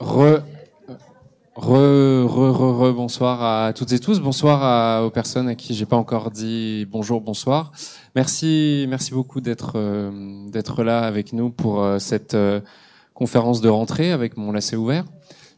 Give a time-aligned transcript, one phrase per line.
[0.00, 0.42] Re,
[1.56, 4.20] re, re, re, bonsoir à toutes et tous.
[4.20, 7.72] Bonsoir aux personnes à qui j'ai pas encore dit bonjour, bonsoir.
[8.14, 12.60] Merci, merci beaucoup d'être euh, d'être là avec nous pour euh, cette euh,
[13.12, 15.04] conférence de rentrée avec mon lacet ouvert.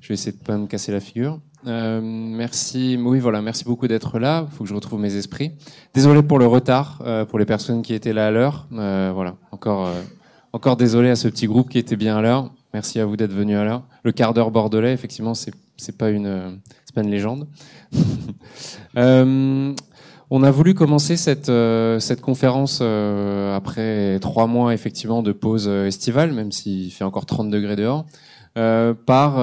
[0.01, 1.39] Je vais essayer de pas me casser la figure.
[1.67, 4.47] Merci, oui voilà, merci beaucoup d'être là.
[4.51, 5.53] Il faut que je retrouve mes esprits.
[5.93, 8.67] Désolé pour le retard, pour les personnes qui étaient là à l'heure.
[8.71, 9.91] Voilà, encore,
[10.55, 12.51] encore désolé à ce petit groupe qui était bien à l'heure.
[12.73, 13.83] Merci à vous d'être venus à l'heure.
[14.05, 17.47] Le quart d'heure bordelais, effectivement, c'est c'est pas une c'est pas une légende.
[18.97, 19.73] Euh,
[20.31, 25.69] on a voulu commencer cette euh, cette conférence euh, après trois mois effectivement de pause
[25.69, 28.05] estivale, même s'il fait encore 30 degrés dehors.
[28.55, 29.35] Par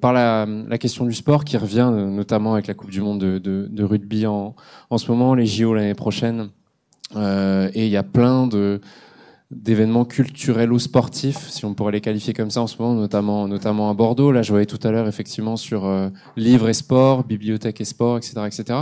[0.00, 0.46] par la,
[0.78, 4.54] question du sport qui revient notamment avec la Coupe du Monde de, de, rugby en,
[4.90, 6.50] en ce moment, les JO l'année prochaine,
[7.16, 8.82] et il y a plein de
[9.50, 13.48] d'événements culturels ou sportifs, si on pourrait les qualifier comme ça en ce moment, notamment
[13.48, 14.30] notamment à Bordeaux.
[14.30, 18.16] Là, je voyais tout à l'heure effectivement sur euh, livres et sport, bibliothèque et sport,
[18.16, 18.78] etc., etc.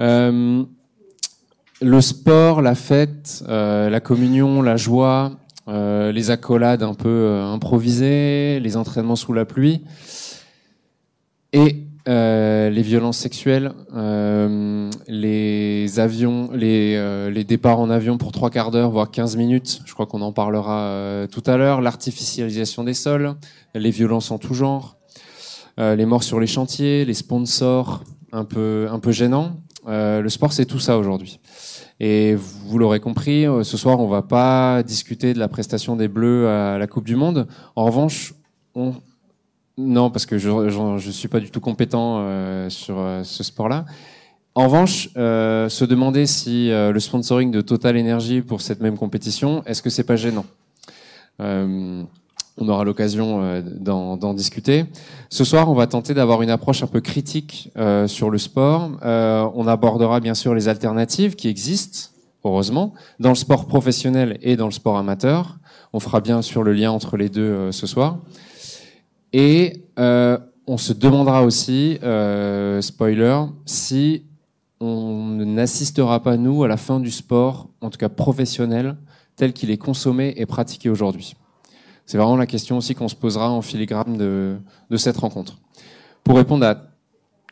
[0.00, 0.64] Euh,
[1.80, 5.32] le sport, la fête, euh, la communion, la joie,
[5.68, 9.84] les accolades un peu improvisées, les entraînements sous la pluie
[11.52, 13.70] et les violences sexuelles,
[15.90, 19.82] les avions, les, euh, les départs en avion pour trois quarts d'heure, voire 15 minutes.
[19.86, 21.80] Je crois qu'on en parlera euh, tout à l'heure.
[21.80, 23.34] L'artificialisation des sols,
[23.74, 24.96] les violences en tout genre,
[25.80, 29.56] euh, les morts sur les chantiers, les sponsors un peu, un peu gênants.
[29.88, 31.40] Le sport, c'est tout ça aujourd'hui.
[31.98, 36.46] Et vous l'aurez compris, ce soir, on va pas discuter de la prestation des Bleus
[36.48, 37.48] à la Coupe du Monde.
[37.74, 38.34] En revanche,
[38.76, 38.94] on...
[39.76, 43.86] non, parce que je ne suis pas du tout compétent sur ce sport-là.
[44.60, 48.98] En revanche, euh, se demander si euh, le sponsoring de Total Energy pour cette même
[48.98, 50.44] compétition, est-ce que c'est pas gênant?
[51.40, 52.02] Euh,
[52.58, 54.84] On aura l'occasion d'en discuter.
[55.30, 57.72] Ce soir, on va tenter d'avoir une approche un peu critique
[58.06, 58.90] sur le sport.
[59.02, 62.10] On abordera bien sûr les alternatives qui existent,
[62.44, 65.56] heureusement, dans le sport professionnel et dans le sport amateur.
[65.94, 68.18] On fera bien sûr le lien entre les deux ce soir.
[69.32, 71.98] Et on se demandera aussi,
[72.82, 74.24] spoiler, si
[74.80, 78.96] on n'assistera pas, nous, à la fin du sport, en tout cas professionnel,
[79.36, 81.34] tel qu'il est consommé et pratiqué aujourd'hui.
[82.06, 84.58] C'est vraiment la question aussi qu'on se posera en filigrane de,
[84.96, 85.58] cette rencontre.
[86.24, 86.82] Pour répondre à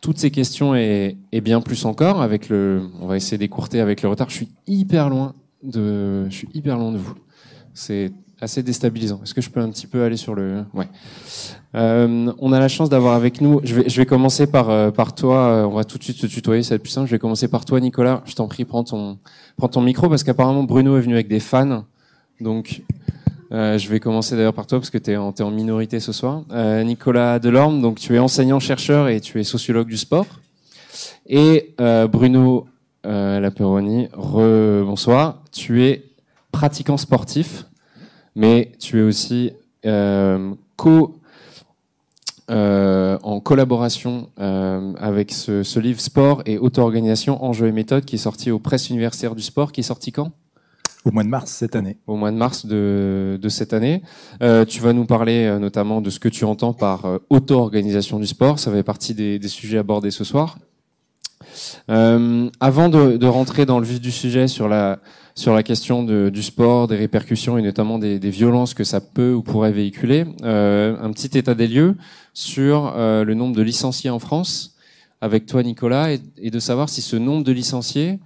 [0.01, 4.03] toutes ces questions et, et bien plus encore, avec le, on va essayer d'écourter avec
[4.03, 4.31] le retard.
[4.31, 7.15] Je suis hyper loin de, je suis hyper loin de vous.
[7.75, 9.21] C'est assez déstabilisant.
[9.23, 10.87] Est-ce que je peux un petit peu aller sur le, ouais.
[11.75, 13.61] Euh, on a la chance d'avoir avec nous.
[13.65, 15.37] Je vais, commencer par euh, par toi.
[15.49, 17.07] euh, On va tout de suite se tutoyer, ça va être plus simple.
[17.07, 18.23] Je vais commencer par toi, Nicolas.
[18.25, 19.19] Je t'en prie, prends ton
[19.57, 21.85] prends ton micro parce qu'apparemment Bruno est venu avec des fans.
[22.41, 22.83] Donc
[23.51, 26.45] je vais commencer d'ailleurs par toi parce que tu es, en minorité ce soir.
[26.85, 30.27] Nicolas Delorme, donc tu es enseignant-chercheur et tu es sociologue du sport.
[31.27, 32.67] Et Bruno
[33.05, 35.43] Laperoni, bonsoir.
[35.51, 36.05] Tu es
[36.53, 37.65] pratiquant sportif,
[38.39, 39.53] mais tu es aussi
[39.85, 41.17] euh, co
[42.51, 48.15] euh, en collaboration euh, avec ce, ce livre Sport et auto-organisation, enjeux et méthodes qui
[48.15, 50.31] est sorti aux presses universitaires du sport, qui est sorti quand?
[51.05, 51.97] Au mois de mars cette année.
[52.07, 54.03] au mois de mars de, de cette année.
[54.41, 58.19] Euh, tu vas nous parler euh, notamment de ce que tu entends par euh, auto-organisation
[58.19, 58.59] du sport.
[58.61, 60.59] Ça fait partie des, des sujets abordés ce soir.
[61.91, 64.99] Euh, avant de, rentrer dans le vif du sujet sur la,
[65.35, 69.43] sur la question du sport, des répercussions et notamment des, violences que ça peut ou
[69.43, 71.97] pourrait véhiculer, euh, un petit état des lieux
[72.35, 74.75] sur euh, le nombre de licenciés en France
[75.21, 78.19] avec toi Nicolas et, de savoir si ce nombre de licenciés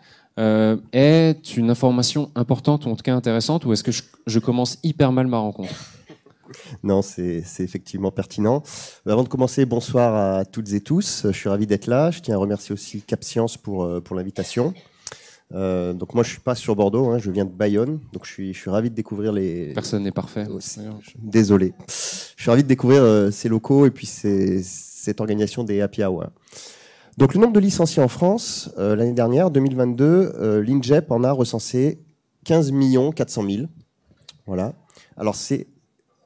[0.92, 3.92] est une information importante ou en tout cas intéressante ou est-ce que
[4.26, 5.74] je commence hyper mal ma rencontre?
[6.82, 8.62] Non, c'est effectivement pertinent.
[9.06, 11.22] Euh, Avant de commencer, bonsoir à toutes et tous.
[11.26, 12.10] Je suis ravi d'être là.
[12.10, 14.74] Je tiens à remercier aussi Cap Science pour, euh, pour l'invitation.
[15.54, 18.00] Euh, donc moi, je suis pas sur Bordeaux, hein, je viens de Bayonne.
[18.12, 19.72] Donc je suis, je suis ravi de découvrir les...
[19.74, 20.46] Personne n'est parfait.
[20.48, 20.80] Aussi.
[21.18, 21.74] Désolé.
[21.88, 26.02] Je suis ravi de découvrir euh, ces locaux et puis ces- cette organisation des Happy
[26.04, 26.24] Hour.
[27.18, 31.32] Donc le nombre de licenciés en France, euh, l'année dernière, 2022, euh, l'INGEP en a
[31.32, 32.00] recensé
[32.44, 32.72] 15
[33.14, 33.66] 400 000.
[34.46, 34.72] Voilà.
[35.18, 35.66] Alors c'est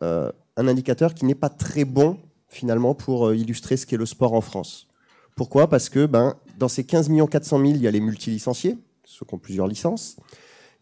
[0.00, 4.32] un indicateur qui n'est pas très bon finalement pour euh, illustrer ce qu'est le sport
[4.32, 4.88] en France.
[5.36, 5.68] Pourquoi?
[5.68, 9.34] Parce que ben, dans ces 15 400 000, il y a les multilicenciés, ceux qui
[9.34, 10.16] ont plusieurs licences.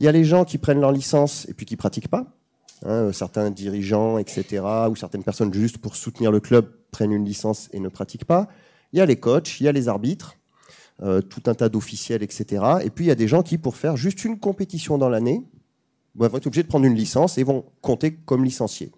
[0.01, 2.27] Il y a les gens qui prennent leur licence et puis qui pratiquent pas.
[2.85, 7.69] Hein, certains dirigeants, etc., ou certaines personnes juste pour soutenir le club prennent une licence
[7.73, 8.49] et ne pratiquent pas.
[8.93, 10.37] Il y a les coachs, il y a les arbitres,
[11.03, 12.63] euh, tout un tas d'officiels, etc.
[12.85, 15.43] Et puis il y a des gens qui, pour faire juste une compétition dans l'année,
[16.15, 18.93] vont être obligés de prendre une licence et vont compter comme licenciés.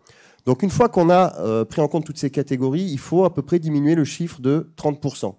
[0.46, 3.34] Donc une fois qu'on a euh, pris en compte toutes ces catégories, il faut à
[3.34, 5.34] peu près diminuer le chiffre de 30%.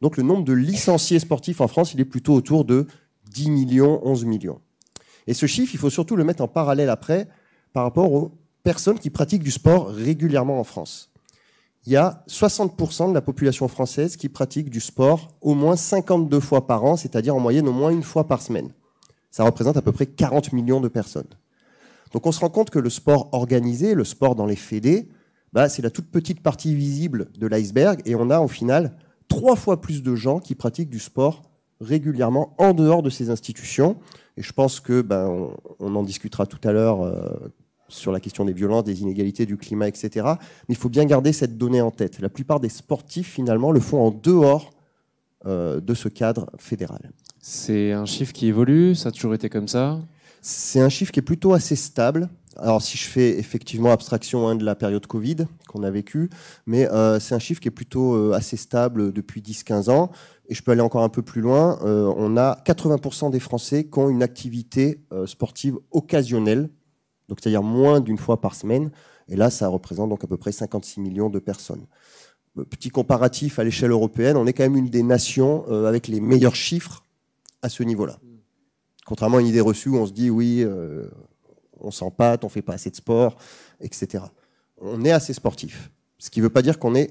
[0.00, 2.86] Donc le nombre de licenciés sportifs en France, il est plutôt autour de
[3.30, 4.60] 10 millions, 11 millions.
[5.26, 7.28] Et ce chiffre, il faut surtout le mettre en parallèle après
[7.72, 11.10] par rapport aux personnes qui pratiquent du sport régulièrement en France
[11.86, 16.40] il y a 60% de la population française qui pratique du sport au moins 52
[16.40, 18.72] fois par an, c'est-à-dire en moyenne au moins une fois par semaine.
[19.30, 21.28] Ça représente à peu près 40 millions de personnes.
[22.14, 25.08] Donc on se rend compte que le sport organisé, le sport dans les fédés,
[25.52, 28.96] bah, c'est la toute petite partie visible de l'iceberg et on a au final
[29.28, 31.42] trois fois plus de gens qui pratiquent du sport
[31.80, 33.96] régulièrement en dehors de ces institutions.
[34.36, 35.50] Et je pense que ben,
[35.80, 37.52] on, en discutera tout à l'heure euh,
[37.88, 40.10] sur la question des violences, des inégalités, du climat, etc.
[40.68, 42.20] Mais il faut bien garder cette donnée en tête.
[42.20, 44.70] La plupart des sportifs, finalement, le font en dehors
[45.46, 47.10] euh, de ce cadre fédéral.
[47.40, 49.98] C'est un chiffre qui évolue Ça a toujours été comme ça?
[50.46, 52.28] C'est un chiffre qui est plutôt assez stable.
[52.56, 56.30] Alors si je fais effectivement abstraction hein, de la période Covid qu'on a vécue,
[56.66, 60.10] mais euh, c'est un chiffre qui est plutôt euh, assez stable depuis 10-15 ans.
[60.48, 61.78] Et je peux aller encore un peu plus loin.
[61.82, 66.68] on a 80% des Français qui ont une activité sportive occasionnelle
[67.28, 68.90] donc c'est-à-dire moins d'une fois par semaine.
[69.28, 71.86] Et là, ça représente donc à peu près 56 millions de personnes.
[72.58, 76.08] Euh, petit comparatif à l'échelle européenne, on est quand même une des nations euh, avec
[76.08, 77.04] les meilleurs chiffres
[77.62, 78.18] à ce niveau-là.
[79.04, 81.06] Contrairement à une idée reçue où on se dit oui, euh,
[81.80, 83.36] on s'empâte, on fait pas assez de sport,
[83.80, 84.24] etc.
[84.80, 85.90] On est assez sportif.
[86.18, 87.10] Ce qui ne veut pas dire qu'on n'est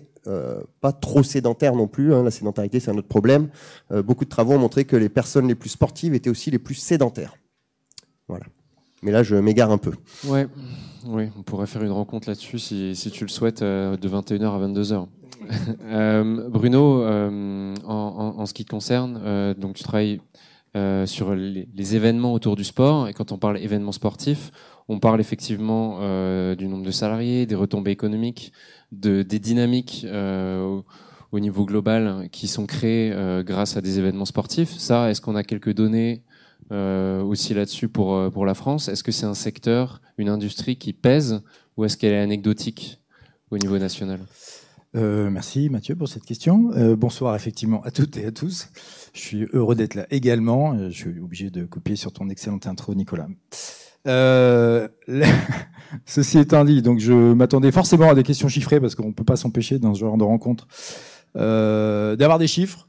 [0.80, 2.14] pas trop sédentaire non plus.
[2.14, 2.24] Hein.
[2.24, 3.50] La sédentarité, c'est un autre problème.
[3.92, 6.76] beaucoup de travaux ont montré que les personnes les plus sportives étaient aussi les plus
[6.76, 7.36] sédentaires.
[8.28, 8.46] Voilà.
[9.04, 9.92] Mais là, je m'égare un peu.
[10.26, 10.48] Ouais,
[11.06, 14.46] oui, on pourrait faire une rencontre là-dessus si, si, tu le souhaites, euh, de 21h
[14.46, 15.08] à 22h.
[15.84, 20.22] euh, Bruno, euh, en, en, en, ce qui te concerne, euh, donc tu travailles
[21.06, 24.52] sur les, événements autour du sport, et quand on parle événements sportifs,
[24.88, 26.00] on parle effectivement
[26.56, 28.54] du nombre de salariés, des retombées économiques,
[28.92, 30.84] de, des dynamiques au,
[31.32, 33.14] au, niveau global qui sont créées
[33.46, 34.72] grâce à des événements sportifs.
[34.78, 36.24] Ça, est-ce qu'on a quelques données
[36.72, 38.88] euh, aussi là-dessus pour, euh, pour la France?
[38.88, 41.42] Est-ce que c'est un secteur, une industrie qui pèse
[41.76, 43.02] ou est-ce qu'elle est anecdotique
[43.52, 44.20] au niveau national?
[44.96, 46.72] Euh, merci Mathieu pour cette question.
[46.74, 48.70] Euh, bonsoir effectivement à toutes et à tous.
[49.14, 50.90] Je suis heureux d'être là également.
[50.90, 53.28] Je suis obligé de copier sur ton excellente intro, Nicolas.
[54.08, 54.88] Euh,
[56.06, 59.36] ceci étant dit, donc je m'attendais forcément à des questions chiffrées parce qu'on peut pas
[59.36, 60.68] s'empêcher dans ce genre de rencontre
[61.36, 62.88] euh, d'avoir des chiffres,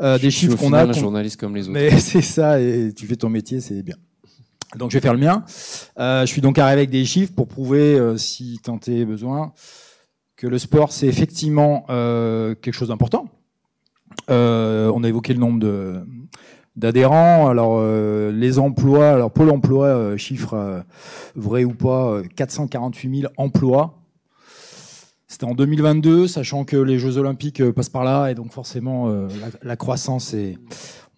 [0.00, 0.84] euh, des chiffres qu'on a.
[0.84, 1.72] un journaliste comme les autres.
[1.72, 3.96] Mais c'est ça, et tu fais ton métier, c'est bien.
[4.76, 5.44] Donc je vais faire le mien.
[5.98, 9.52] Euh, je suis donc arrivé avec des chiffres pour prouver, si tant est besoin,
[10.36, 13.28] que le sport c'est effectivement euh, quelque chose d'important.
[14.30, 16.04] Euh, on a évoqué le nombre
[16.76, 17.48] d'adhérents.
[17.48, 17.82] Alors
[18.30, 20.84] les emplois, alors Pôle Emploi chiffre
[21.34, 24.04] vrai ou pas, 448 000 emplois
[25.34, 29.08] c'était en 2022, sachant que les Jeux Olympiques euh, passent par là, et donc forcément
[29.08, 29.26] euh,
[29.64, 30.56] la, croissance est,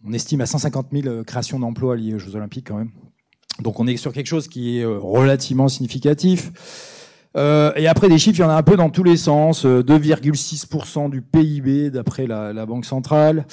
[0.07, 2.93] on estime à 150 000 euh, créations d'emplois liées aux Jeux Olympiques quand même.
[3.61, 6.96] Donc on est sur quelque chose qui est relativement significatif.
[7.37, 9.65] Et après des chiffres, il y en a un peu dans tous les sens.
[9.65, 13.47] 2,6% du PIB d'après la, Banque centrale,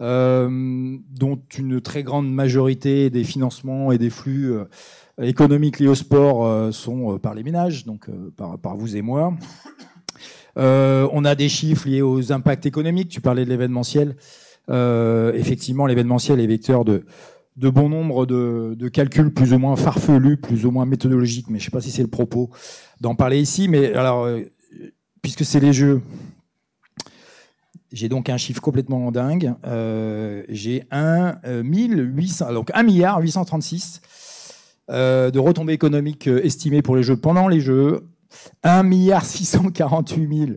[0.00, 4.54] dont une très grande majorité des financements et des flux
[5.20, 9.34] économiques liés au sport sont par les ménages, donc par, vous et moi.
[10.58, 13.08] Euh, on a des chiffres liés aux impacts économiques.
[13.08, 14.16] Tu parlais de l'événementiel.
[14.70, 17.04] Euh, effectivement, l'événementiel est vecteur de,
[17.56, 21.58] de bon nombre de, de, calculs plus ou moins farfelus, plus ou moins méthodologiques, mais
[21.58, 22.50] je sais pas si c'est le propos
[23.00, 23.68] d'en parler ici.
[23.68, 24.42] Mais alors, euh,
[25.22, 26.02] puisque c'est les jeux,
[27.92, 29.54] j'ai donc un chiffre complètement dingue.
[29.64, 34.00] Euh, j'ai un 1800, donc 1 milliard 836
[34.90, 38.06] euh, de retombées économiques estimées pour les jeux pendant les jeux,
[38.62, 40.50] 1 milliard 648 000.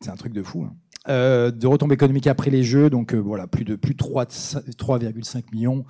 [0.00, 0.64] C'est un truc de fou.
[0.64, 0.74] Hein.
[1.08, 5.84] Euh, de retombées économiques après les jeux, donc euh, voilà, plus de plus 3,5 millions,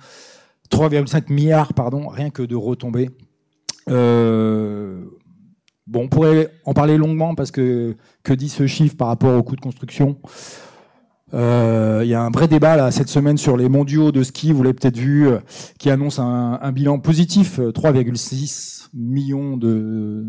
[0.69, 3.11] 3,5 milliards, pardon, rien que de retombées.
[5.93, 9.43] Euh, on pourrait en parler longuement parce que que dit ce chiffre par rapport au
[9.43, 10.17] coût de construction?
[11.33, 14.63] Euh, il y a un vrai débat cette semaine sur les mondiaux de ski, vous
[14.63, 15.39] l'avez peut-être vu, euh,
[15.79, 20.23] qui annonce un, bilan positif, 3,6 millions de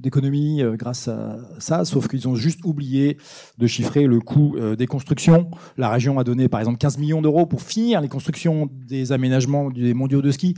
[0.00, 3.18] d'économie grâce à ça, sauf qu'ils ont juste oublié
[3.58, 5.50] de chiffrer le coût des constructions.
[5.76, 9.68] La région a donné par exemple 15 millions d'euros pour finir les constructions des aménagements
[9.70, 10.54] des mondiaux de ski.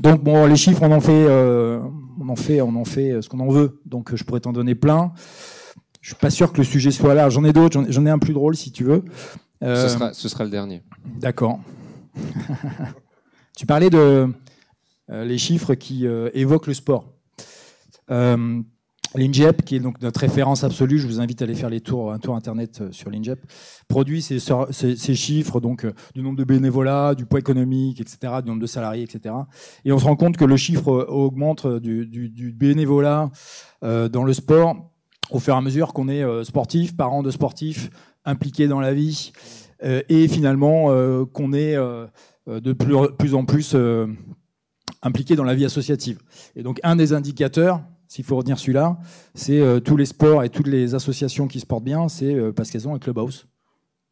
[0.00, 3.40] Donc bon, les chiffres, on en fait, on en fait, on en fait ce qu'on
[3.40, 3.80] en veut.
[3.86, 5.12] Donc je pourrais t'en donner plein.
[6.00, 7.30] Je suis pas sûr que le sujet soit là.
[7.30, 7.84] J'en ai d'autres.
[7.88, 9.04] J'en ai un plus drôle si tu veux.
[9.62, 10.82] Ce, sera, ce sera le dernier.
[11.04, 11.60] D'accord.
[13.56, 14.28] tu parlais de
[15.10, 17.12] euh, les chiffres qui euh, évoquent le sport.
[19.14, 21.80] Euh, L'INJEP, qui est donc notre référence absolue, je vous invite à aller faire les
[21.80, 23.40] tours, un tour internet sur l'INJEP,
[23.88, 24.38] produit ces,
[25.14, 29.34] chiffres donc du nombre de bénévolats, du poids économique, etc., du nombre de salariés, etc.
[29.84, 33.30] Et on se rend compte que le chiffre augmente du, bénévolat
[33.82, 34.90] dans le sport
[35.30, 37.90] au fur et à mesure qu'on est sportif, parent de sportifs,
[38.24, 39.32] impliqué dans la vie,
[39.82, 41.76] et finalement qu'on est
[42.46, 43.76] de plus, plus en plus
[45.02, 46.18] impliqués dans la vie associative.
[46.56, 47.80] Et donc un des indicateurs,
[48.14, 48.96] s'il faut retenir celui-là,
[49.34, 52.52] c'est euh, tous les sports et toutes les associations qui se portent bien, c'est euh,
[52.52, 53.48] parce qu'elles ont un clubhouse.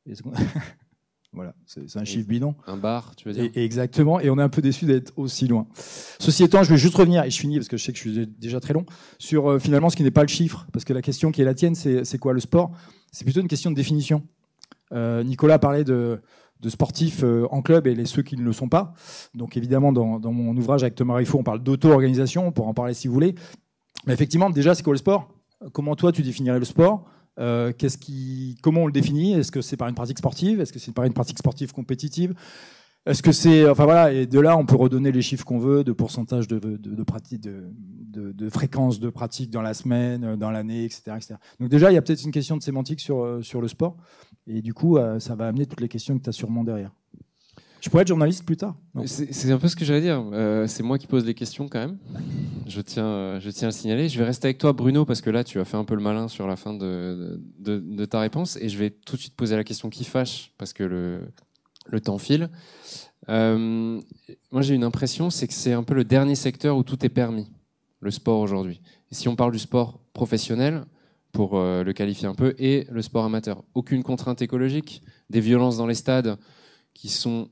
[1.32, 2.56] voilà, c'est un chiffre bidon.
[2.66, 3.48] Un bar, tu veux dire?
[3.54, 5.68] Exactement, et on est un peu déçu d'être aussi loin.
[6.18, 8.10] Ceci étant, je vais juste revenir, et je finis parce que je sais que je
[8.10, 8.86] suis déjà très long,
[9.20, 11.44] sur euh, finalement ce qui n'est pas le chiffre, parce que la question qui est
[11.44, 12.72] la tienne, c'est quoi le sport?
[13.12, 14.26] C'est plutôt une question de définition.
[14.90, 16.20] Nicolas parlait de
[16.60, 18.94] de sportifs en club et les ceux qui ne le sont pas.
[19.34, 22.94] Donc évidemment, dans, mon ouvrage avec Thomas Riffaut, on parle d'auto-organisation, on pourra en parler
[22.94, 23.34] si vous voulez.
[24.08, 25.28] Effectivement, déjà, c'est quoi le sport?
[25.72, 27.04] Comment toi, tu définirais le sport?
[27.38, 27.72] Euh,
[28.62, 29.34] comment on le définit?
[29.34, 30.60] Est-ce que c'est par une pratique sportive?
[30.60, 32.34] Est-ce que c'est par une pratique sportive compétitive?
[33.04, 35.82] Est-ce que c'est, enfin voilà, et de là on peut redonner les chiffres qu'on veut,
[35.82, 37.48] de pourcentage de, de, pratique,
[38.48, 41.16] fréquence de pratique dans la semaine, dans l'année, etc.,
[41.58, 43.96] Donc déjà, il y a peut-être une question de sémantique sur euh, sur le sport.
[44.46, 46.92] Et du coup, euh, ça va amener toutes les questions que tu as sûrement derrière.
[47.82, 48.76] Je pourrais être journaliste plus tard.
[49.06, 50.22] C'est un peu ce que j'allais dire.
[50.32, 51.98] Euh, c'est moi qui pose les questions quand même.
[52.68, 54.08] Je tiens, euh, je tiens à le signaler.
[54.08, 56.00] Je vais rester avec toi, Bruno, parce que là, tu as fait un peu le
[56.00, 58.56] malin sur la fin de, ta réponse.
[58.56, 62.18] Et je vais tout de suite poser la question qui fâche, parce que le, temps
[62.18, 62.50] file.
[63.26, 67.10] moi, j'ai une impression, c'est que c'est un peu le dernier secteur où tout est
[67.10, 67.50] permis,
[67.98, 68.80] le sport aujourd'hui.
[69.10, 70.84] Si on parle du sport professionnel,
[71.32, 73.64] pour euh, le qualifier un peu, et le sport amateur.
[73.74, 76.36] Aucune contrainte écologique, des violences dans les stades
[76.94, 77.48] qui sont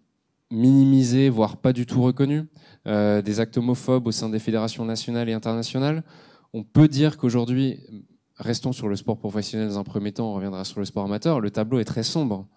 [0.51, 2.45] minimisées, voire pas du tout reconnues,
[2.87, 6.03] euh, des actes homophobes au sein des fédérations nationales et internationales.
[6.53, 7.81] On peut dire qu'aujourd'hui,
[8.37, 11.41] restons sur le sport professionnel dans un premier temps, on reviendra sur le sport amateur,
[11.41, 12.49] le tableau est très sombre.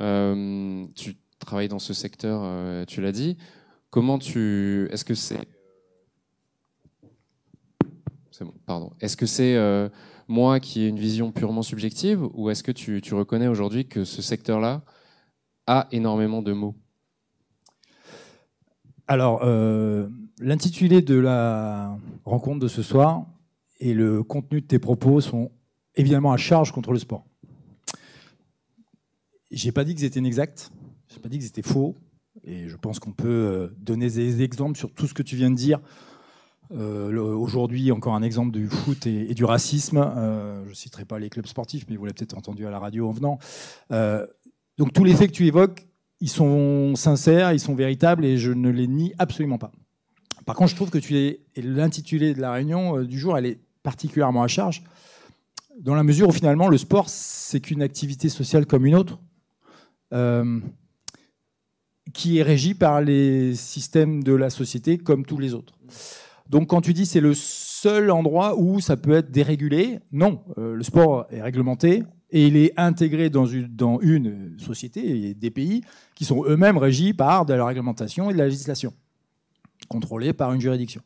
[0.00, 3.36] Euh, tu travailles dans ce secteur, tu l'as dit.
[3.90, 4.88] Comment tu...
[4.90, 5.38] Est-ce que c'est...
[8.30, 8.92] C'est bon, pardon.
[9.00, 9.56] Est-ce que c'est
[10.28, 14.22] moi qui ai une vision purement subjective ou est-ce que tu, reconnais aujourd'hui que ce
[14.22, 14.82] secteur-là
[15.66, 16.74] a énormément de mots?
[19.08, 20.08] Alors, euh,
[20.40, 23.24] l'intitulé de la rencontre de ce soir
[23.78, 25.52] et le contenu de tes propos sont
[25.94, 27.24] évidemment à charge contre le sport.
[29.52, 30.72] J'ai pas dit que c'était inexact,
[31.08, 31.94] j'ai pas dit que c'était faux,
[32.42, 35.50] et je pense qu'on peut euh, donner des exemples sur tout ce que tu viens
[35.50, 35.78] de dire
[36.72, 39.98] euh, aujourd'hui, encore un exemple du foot et, du racisme.
[40.64, 43.08] Je ne citerai pas les clubs sportifs, mais vous l'avez peut-être entendu à la radio
[43.08, 43.38] en venant.
[44.76, 45.86] Donc tous les faits que tu évoques,
[46.20, 49.72] ils sont sincères, ils sont véritables et je ne les nie absolument pas.
[50.44, 54.42] Par contre, je trouve que tu l'intitulé de la réunion du jour, elle est particulièrement
[54.42, 54.82] à charge,
[55.80, 59.18] dans la mesure où finalement le sport, c'est qu'une activité sociale comme une autre,
[62.12, 65.74] qui est régie par les systèmes de la société comme tous les autres.
[66.48, 70.74] Donc quand tu dis c'est le seul endroit où ça peut être dérégulé, non, euh,
[70.74, 75.82] le sport est réglementé et il est intégré dans une, société et des pays
[76.14, 78.92] qui sont eux-mêmes régis par de la réglementation et de la législation,
[79.88, 81.02] contrôlés par une juridiction.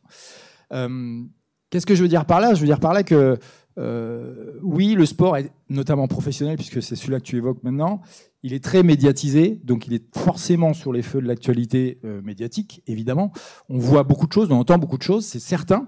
[0.73, 1.21] Euh,
[1.69, 2.53] qu'est-ce que je veux dire par là?
[2.53, 3.37] Je veux dire par là que
[3.77, 8.01] euh, oui, le sport est notamment professionnel, puisque c'est celui-là que tu évoques maintenant,
[8.43, 12.81] il est très médiatisé, donc il est forcément sur les feux de l'actualité euh, médiatique,
[12.87, 13.31] évidemment.
[13.69, 15.87] On voit beaucoup de choses, on entend beaucoup de choses, c'est certain.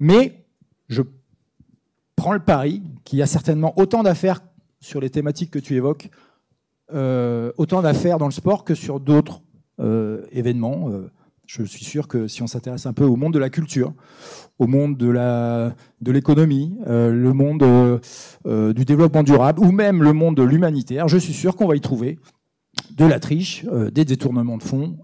[0.00, 0.44] Mais
[0.88, 1.02] je
[2.16, 4.40] prends le pari qu'il y a certainement autant d'affaires
[4.82, 6.10] sur les thématiques que tu évoques,
[6.92, 9.40] euh, autant d'affaires dans le sport que sur d'autres
[9.80, 10.90] euh, événements.
[11.46, 13.94] je suis sûr que si on s'intéresse un peu au monde de la culture,
[14.58, 17.98] au monde de l'économie, euh, le monde euh,
[18.46, 21.76] euh, du développement durable ou même le monde de l'humanitaire, je suis sûr qu'on va
[21.76, 22.18] y trouver
[22.96, 24.98] de la triche, des détournements de fonds,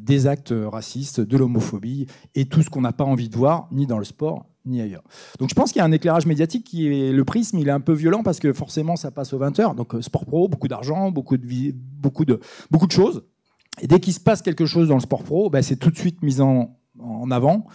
[0.00, 3.86] des actes racistes, de l'homophobie et tout ce qu'on n'a pas envie de voir ni
[3.86, 5.04] dans le sport ni ailleurs.
[5.38, 7.72] Donc je pense qu'il y a un éclairage médiatique qui est le prisme, il est
[7.72, 9.74] un peu violent parce que forcément ça passe aux 20 heures.
[9.74, 12.40] Donc sport pro, beaucoup d'argent, beaucoup de beaucoup de
[12.70, 13.24] beaucoup de choses.
[13.80, 15.96] Et dès qu'il se passe quelque chose dans le sport pro, ben, c'est tout de
[15.96, 17.66] suite mis en, en avant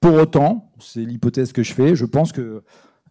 [0.00, 2.62] Pour autant, c'est l'hypothèse que je fais, je pense que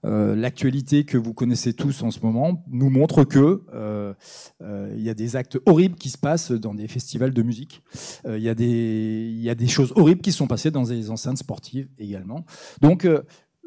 [0.06, 4.14] euh, l'actualité que vous connaissez tous en ce moment nous montre que euh,
[4.62, 7.82] euh, il y a des actes horribles qui se passent dans des festivals de musique.
[8.28, 12.46] Il y, a des, choses horribles qui sont passées dans des enceintes sportives également.
[12.82, 13.08] Donc,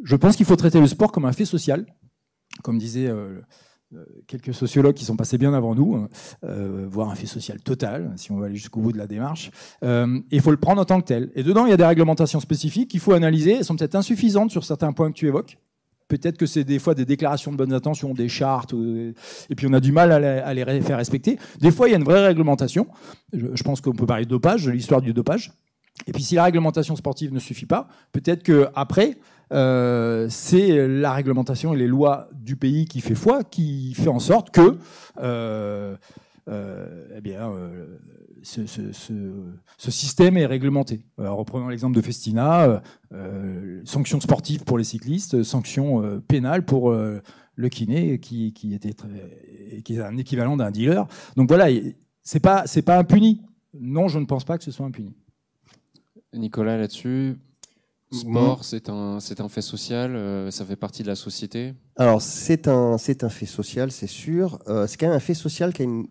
[0.02, 1.86] je pense qu'il faut traiter le sport comme un fait social,
[2.62, 3.10] comme disait
[4.26, 6.06] quelques sociologues qui sont passés bien avant nous,
[6.42, 9.50] voire un fait social total, si on va aller jusqu'au bout de la démarche.
[9.82, 11.30] il faut le prendre en tant que tel.
[11.34, 13.56] Et dedans, il y a des réglementations spécifiques qu'il faut analyser.
[13.56, 15.58] Elles sont peut-être insuffisantes sur certains points que tu évoques.
[16.08, 19.72] Peut-être que c'est des fois des déclarations de bonnes intentions, des chartes, et puis on
[19.72, 21.38] a du mal à les, faire respecter.
[21.60, 22.86] Des fois, il y a une vraie réglementation.
[23.32, 25.52] Je, pense qu'on peut parler de dopage, de l'histoire du dopage.
[26.06, 29.18] Et puis si la réglementation sportive ne suffit pas, peut-être qu'après,
[29.52, 34.18] euh, c'est la réglementation et les lois du pays qui fait foi, qui fait en
[34.18, 34.76] sorte que
[35.18, 35.96] euh,
[36.48, 37.50] euh, eh bien,
[38.58, 39.42] euh,
[39.78, 41.04] ce, système est réglementé.
[41.18, 48.18] reprenons l'exemple de Festina, euh, sanctions sportives pour les cyclistes, sanctions pénales pour le kiné
[48.20, 48.94] qui, était
[49.84, 51.06] qui est un équivalent d'un dealer.
[51.36, 51.66] Donc voilà,
[52.22, 53.42] c'est pas c'est pas impuni.
[53.74, 55.14] Non, je ne pense pas que ce soit impuni.
[56.32, 57.36] Nicolas, là-dessus,
[58.12, 61.74] Sport, c'est un, c'est un fait social, ça fait partie de la société?
[61.96, 64.58] Alors, c'est un, c'est un fait social, c'est sûr.
[64.86, 66.06] c'est quand même un fait social qui a une,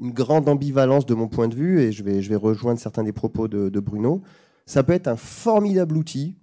[0.00, 3.48] une grande ambivalence de mon point de vue, et je vais, rejoindre certains des propos
[3.48, 4.22] de, Bruno.
[4.66, 6.36] Ça peut être un formidable outil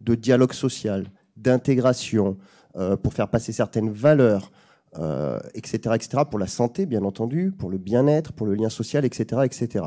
[0.00, 1.06] de dialogue social,
[1.36, 2.36] d'intégration,
[2.76, 4.50] euh, pour faire passer certaines valeurs,
[4.98, 9.04] euh, etc., etc., pour la santé, bien entendu, pour le bien-être, pour le lien social,
[9.04, 9.84] etc., etc.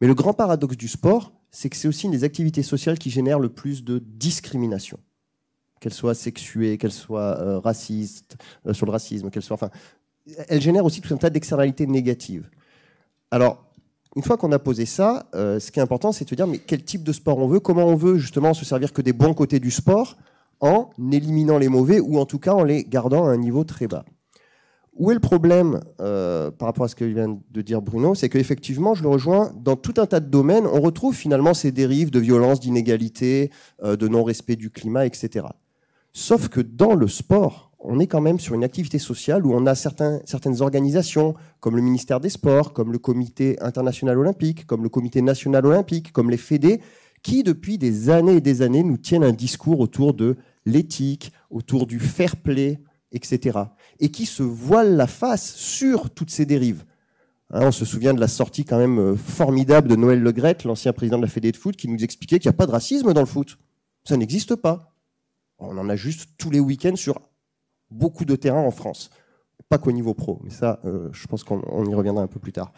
[0.00, 3.10] Mais le grand paradoxe du sport, c'est que c'est aussi une des activités sociales qui
[3.10, 4.98] génèrent le plus de discrimination
[5.80, 8.36] qu'elle soit sexuée, qu'elle soit euh, raciste,
[8.70, 9.70] sur le racisme, qu'elle soit, enfin,
[10.48, 12.48] elle génère aussi tout un tas d'externalités négatives.
[13.30, 13.64] Alors,
[14.14, 16.46] une fois qu'on a posé ça, euh, ce qui est important, c'est de se dire
[16.46, 19.12] mais quel type de sport on veut, comment on veut justement se servir que des
[19.12, 20.16] bons côtés du sport
[20.60, 23.88] en éliminant les mauvais ou en tout cas en les gardant à un niveau très
[23.88, 24.04] bas.
[24.94, 28.28] Où est le problème euh, par rapport à ce que vient de dire Bruno C'est
[28.28, 32.10] qu'effectivement, je le rejoins, dans tout un tas de domaines, on retrouve finalement ces dérives
[32.10, 33.50] de violence, d'inégalité,
[33.82, 35.46] euh, de non-respect du climat, etc.
[36.12, 39.66] Sauf que dans le sport, on est quand même sur une activité sociale où on
[39.66, 44.88] a certaines organisations, comme le ministère des Sports, comme le Comité international olympique, comme le
[44.88, 46.80] Comité national olympique, comme les fédés,
[47.22, 51.86] qui depuis des années et des années nous tiennent un discours autour de l'éthique, autour
[51.86, 53.58] du fair play, etc.
[53.98, 56.84] Et qui se voilent la face sur toutes ces dérives.
[57.50, 60.92] Hein, on se souvient de la sortie quand même euh, formidable de Noël Legrette, l'ancien
[60.92, 63.12] président de la Fédé de foot, qui nous expliquait qu'il n'y a pas de racisme
[63.12, 63.58] dans le foot.
[64.04, 64.94] Ça n'existe pas.
[65.58, 67.20] On en a juste tous les week-ends sur
[67.92, 69.10] beaucoup de terrain en France.
[69.68, 72.52] Pas qu'au niveau pro, mais ça, euh, je pense qu'on y reviendra un peu plus
[72.52, 72.72] tard.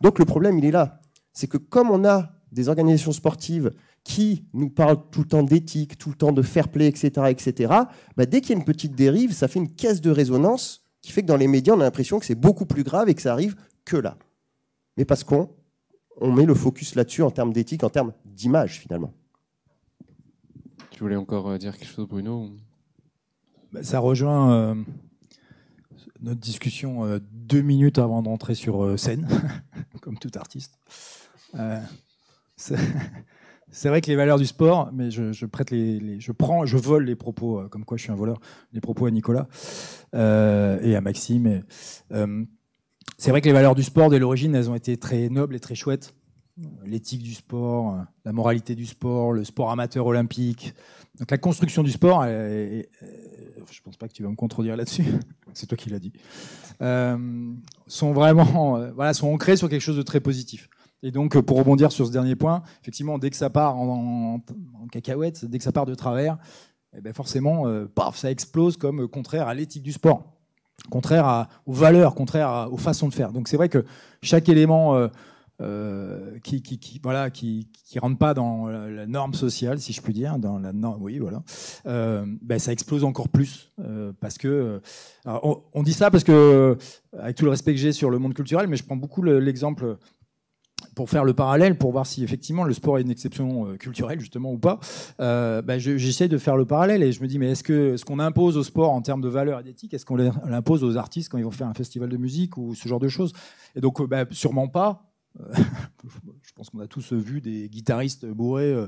[0.00, 1.00] Donc le problème, il est là.
[1.32, 3.70] C'est que comme on a des organisations sportives
[4.04, 7.72] qui nous parlent tout le temps d'éthique, tout le temps de fair play, etc., etc.,
[8.16, 11.12] bah, dès qu'il y a une petite dérive, ça fait une caisse de résonance qui
[11.12, 13.22] fait que dans les médias, on a l'impression que c'est beaucoup plus grave et que
[13.22, 14.16] ça arrive que là.
[14.96, 15.50] Mais parce qu'on
[16.20, 19.12] on met le focus là-dessus en termes d'éthique, en termes d'image, finalement.
[20.90, 22.50] Tu voulais encore euh, dire quelque chose, Bruno
[23.80, 24.74] ça rejoint euh,
[26.20, 29.26] notre discussion euh, deux minutes avant d'entrer sur euh, scène,
[30.02, 30.78] comme tout artiste.
[32.56, 37.04] c'est vrai que les valeurs du sport, mais je, prête les, je prends, je vole
[37.04, 38.40] les propos, comme quoi je suis un voleur,
[38.72, 39.48] les propos à Nicolas
[40.14, 41.62] et à Maxime.
[43.18, 45.60] c'est vrai que les valeurs du sport, dès l'origine, elles ont été très nobles et
[45.60, 46.14] très chouettes.
[46.84, 50.74] L'éthique du sport, la moralité du sport, le sport amateur olympique.
[51.18, 52.90] Donc la construction du sport, est,
[53.70, 55.04] je pense pas que tu vas me contredire là-dessus,
[55.54, 56.12] c'est toi qui l'as dit,
[56.82, 57.52] euh,
[57.86, 60.68] sont vraiment euh, voilà, sont ancrés sur quelque chose de très positif.
[61.02, 64.40] Et donc, pour rebondir sur ce dernier point, effectivement, dès que ça part en,
[64.92, 66.38] cacahuète, dès que ça part de travers,
[66.96, 70.32] eh ben forcément, euh, paf, ça explose comme contraire à l'éthique du sport,
[70.90, 73.32] contraire aux valeurs, contraire aux façons de faire.
[73.32, 73.84] Donc, c'est vrai que
[74.22, 75.08] chaque élément
[75.62, 80.12] euh, qui, qui, voilà, qui, qui rentre pas dans la, norme sociale, si je puis
[80.12, 81.44] dire, dans la norme, oui, voilà,
[81.86, 84.80] euh, ben, ça explose encore plus euh, parce que
[85.24, 86.76] on, dit ça parce que
[87.16, 89.98] avec tout le respect que j'ai sur le monde culturel, mais je prends beaucoup l'exemple
[90.96, 94.52] pour faire le parallèle, pour voir si effectivement le sport est une exception culturelle justement
[94.52, 94.80] ou pas,
[95.18, 98.18] ben, j'essaie de faire le parallèle et je me dis mais est-ce que ce qu'on
[98.18, 101.38] impose au sport en termes de valeur et d'éthique, est-ce qu'on l'impose aux artistes quand
[101.38, 103.32] ils vont faire un festival de musique ou ce genre de choses?
[103.76, 105.11] Et donc ben, sûrement pas.
[105.40, 105.54] Euh,
[106.42, 108.86] je pense qu'on a tous vu des guitaristes bourrés euh,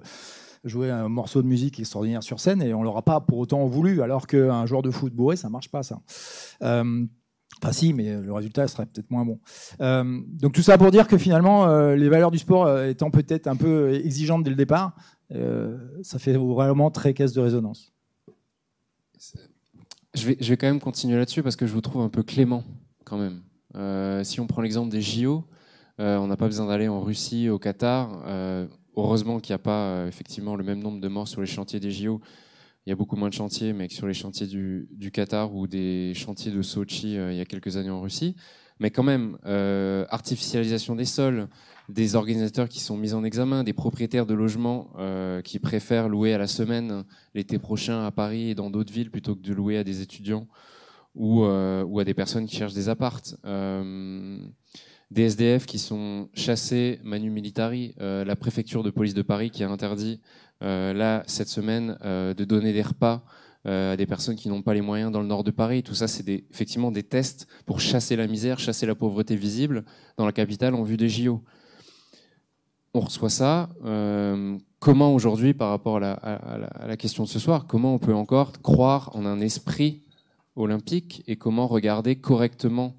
[0.64, 4.00] jouer un morceau de musique extraordinaire sur scène et on l'aura pas pour autant voulu,
[4.00, 6.00] alors qu'un joueur de foot bourré, ça marche pas ça.
[6.62, 7.04] Euh,
[7.62, 9.38] Enfin, si, mais le résultat serait peut-être moins bon.
[9.78, 13.94] Donc tout ça pour dire que finalement, les valeurs du sport étant peut-être un peu
[13.94, 14.96] exigeantes dès le départ,
[15.30, 17.92] ça fait vraiment très caisse de résonance.
[20.14, 22.64] Je vais, quand même continuer là-dessus parce que je vous trouve un peu clément
[23.04, 24.24] quand même.
[24.24, 25.46] Si on prend l'exemple des JO,
[25.98, 28.22] on n'a pas besoin d'aller en Russie, au Qatar.
[28.26, 31.46] Euh, heureusement qu'il n'y a pas euh, effectivement le même nombre de morts sur les
[31.46, 32.20] chantiers des JO.
[32.86, 35.66] Il y a beaucoup moins de chantiers, mais que sur les chantiers du, Qatar ou
[35.66, 38.36] des chantiers de Sochi euh, il y a quelques années en Russie.
[38.80, 41.48] Mais quand même, euh, artificialisation des sols,
[41.88, 46.34] des organisateurs qui sont mis en examen, des propriétaires de logements euh, qui préfèrent louer
[46.34, 47.04] à la semaine
[47.34, 50.48] l'été prochain à Paris et dans d'autres villes plutôt que de louer à des étudiants
[51.14, 53.36] ou, euh, à des personnes qui cherchent des appartes.
[53.44, 54.38] Euh,
[55.10, 57.94] des SDF qui sont chassés manu militari.
[58.00, 60.20] Euh, la préfecture de police de Paris qui a interdit
[60.62, 63.24] euh, là cette semaine euh, de donner des repas
[63.66, 65.82] à des personnes qui n'ont pas les moyens dans le nord de Paris.
[65.82, 69.86] Tout ça, c'est effectivement des tests pour chasser la misère, chasser la pauvreté visible
[70.18, 71.42] dans la capitale en vue des JO.
[72.92, 73.70] On reçoit ça.
[74.80, 79.08] Comment aujourd'hui, par rapport à la question de ce soir, comment on peut encore croire
[79.16, 80.02] en un esprit
[80.56, 82.94] olympique et comment regarder correctement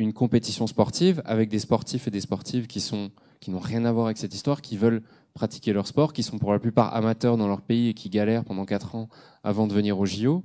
[0.00, 3.10] une compétition sportive avec des sportifs et des sportives qui sont
[3.40, 6.38] qui n'ont rien à voir avec cette histoire, qui veulent pratiquer leur sport, qui sont
[6.38, 9.08] pour la plupart amateurs dans leur pays et qui galèrent pendant quatre ans
[9.42, 10.44] avant de venir au JO.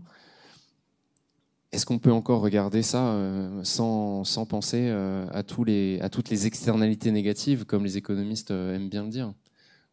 [1.73, 6.09] Est-ce qu'on peut encore regarder ça euh, sans, sans penser euh, à, tous les, à
[6.09, 9.33] toutes les externalités négatives, comme les économistes euh, aiment bien le dire?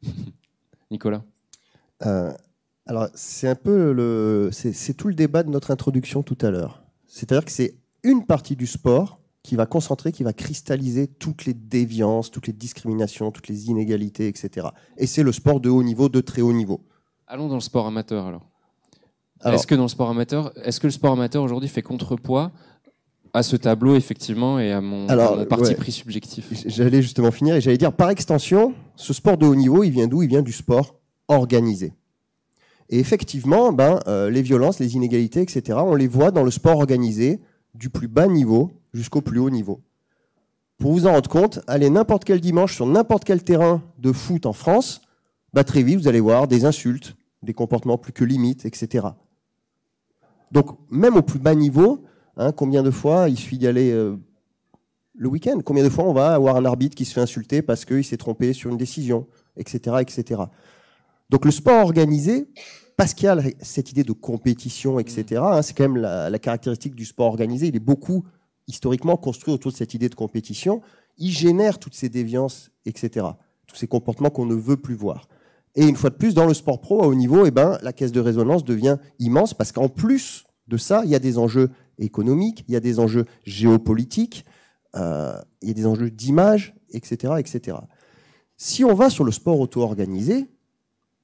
[0.91, 1.25] Nicolas
[2.85, 6.83] alors, c'est un peu le, c'est tout le débat de notre introduction tout à l'heure.
[7.07, 11.55] C'est-à-dire que c'est une partie du sport qui va concentrer, qui va cristalliser toutes les
[11.55, 14.69] déviances, toutes les discriminations, toutes les inégalités, etc.
[14.97, 16.81] Et c'est le sport de haut niveau, de très haut niveau.
[17.27, 18.47] Allons dans le sport amateur alors.
[19.41, 22.53] Alors- Est-ce que dans le sport amateur, est-ce que le sport amateur aujourd'hui fait contrepoids
[23.35, 25.75] à ce tableau effectivement et à mon, Alors, à mon parti ouais.
[25.75, 26.53] pris subjectif?
[26.67, 30.07] J'allais justement finir et j'allais dire, par extension, ce sport de haut niveau, il vient
[30.07, 30.23] d'où?
[30.23, 30.95] Il vient du sport
[31.27, 31.95] organisé.
[32.91, 36.77] Et effectivement, ben, euh, les violences, les inégalités, etc., on les voit dans le sport
[36.77, 37.41] organisé
[37.75, 39.81] du plus bas niveau jusqu'au plus haut niveau.
[40.79, 44.47] Pour vous en rendre compte, allez n'importe quel dimanche sur n'importe quel terrain de foot
[44.47, 45.01] en France,
[45.63, 49.07] très vite, vous allez voir des insultes, des comportements plus que limites, etc.
[50.51, 52.03] Donc, même au plus bas niveau,
[52.37, 54.17] hein, combien de fois il suffit d'y aller euh,
[55.15, 55.61] le week-end?
[55.65, 58.17] Combien de fois on va avoir un arbitre qui se fait insulter parce qu'il s'est
[58.17, 59.27] trompé sur une décision,
[59.57, 60.43] etc., etc.
[61.31, 62.49] Donc, le sport organisé,
[62.97, 66.95] parce qu'il y a cette idée de compétition, etc., hein, c'est quand même la caractéristique
[66.95, 67.69] du sport organisé.
[67.69, 68.25] Il est beaucoup
[68.69, 70.81] historiquement construit autour de cette idée de compétition.
[71.19, 73.27] Il génère toutes ces déviances, etc.
[73.67, 75.29] Tous ces comportements qu'on ne veut plus voir.
[75.75, 77.93] Et une fois de plus, dans le sport pro à haut niveau, eh ben, la
[77.93, 81.71] caisse de résonance devient immense parce qu'en plus de ça, il y a des enjeux
[81.99, 84.45] économiques, il y a des enjeux géopolitiques,
[84.97, 87.79] euh, il y a des enjeux d'image, etc., etc.
[88.57, 90.49] Si on va sur le sport auto-organisé,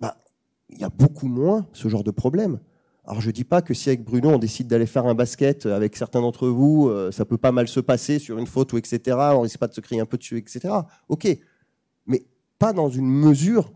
[0.01, 0.17] bah,
[0.71, 2.59] il y a beaucoup moins ce genre de problème.
[3.09, 5.97] Alors je dis pas que si avec Bruno on décide d'aller faire un basket avec
[5.97, 9.17] certains d'entre vous, euh, ça peut pas mal se passer sur une faute ou etc.
[9.33, 10.75] On risque pas de se crier un peu dessus, etc.
[11.09, 11.27] Ok,
[12.05, 12.27] mais
[12.59, 13.73] pas dans une mesure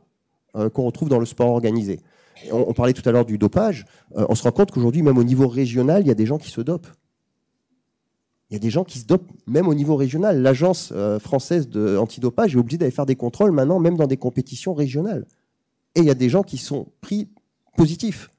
[0.55, 2.01] euh, qu'on retrouve dans le sport organisé.
[2.51, 3.87] On, parlait tout à l'heure du dopage.
[4.19, 6.37] Euh, on se rend compte qu'aujourd'hui, même au niveau régional, il y a des gens
[6.37, 6.89] qui se dopent.
[8.51, 10.43] Il y a des gens qui se dopent même au niveau régional.
[10.43, 14.75] L'agence française de antidopage est obligée d'aller faire des contrôles maintenant, même dans des compétitions
[14.75, 15.25] régionales.
[15.95, 17.31] Et il y a des gens qui sont pris
[17.79, 18.32] positifs.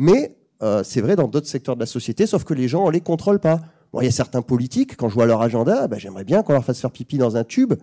[0.00, 2.88] Mais euh, c'est vrai dans d'autres secteurs de la société, sauf que les gens, on
[2.88, 3.60] les contrôle pas.
[3.92, 6.54] Bon, il y a certains politiques, quand je vois leur agenda, ben, j'aimerais bien qu'on
[6.54, 7.74] leur fasse faire pipi dans un tube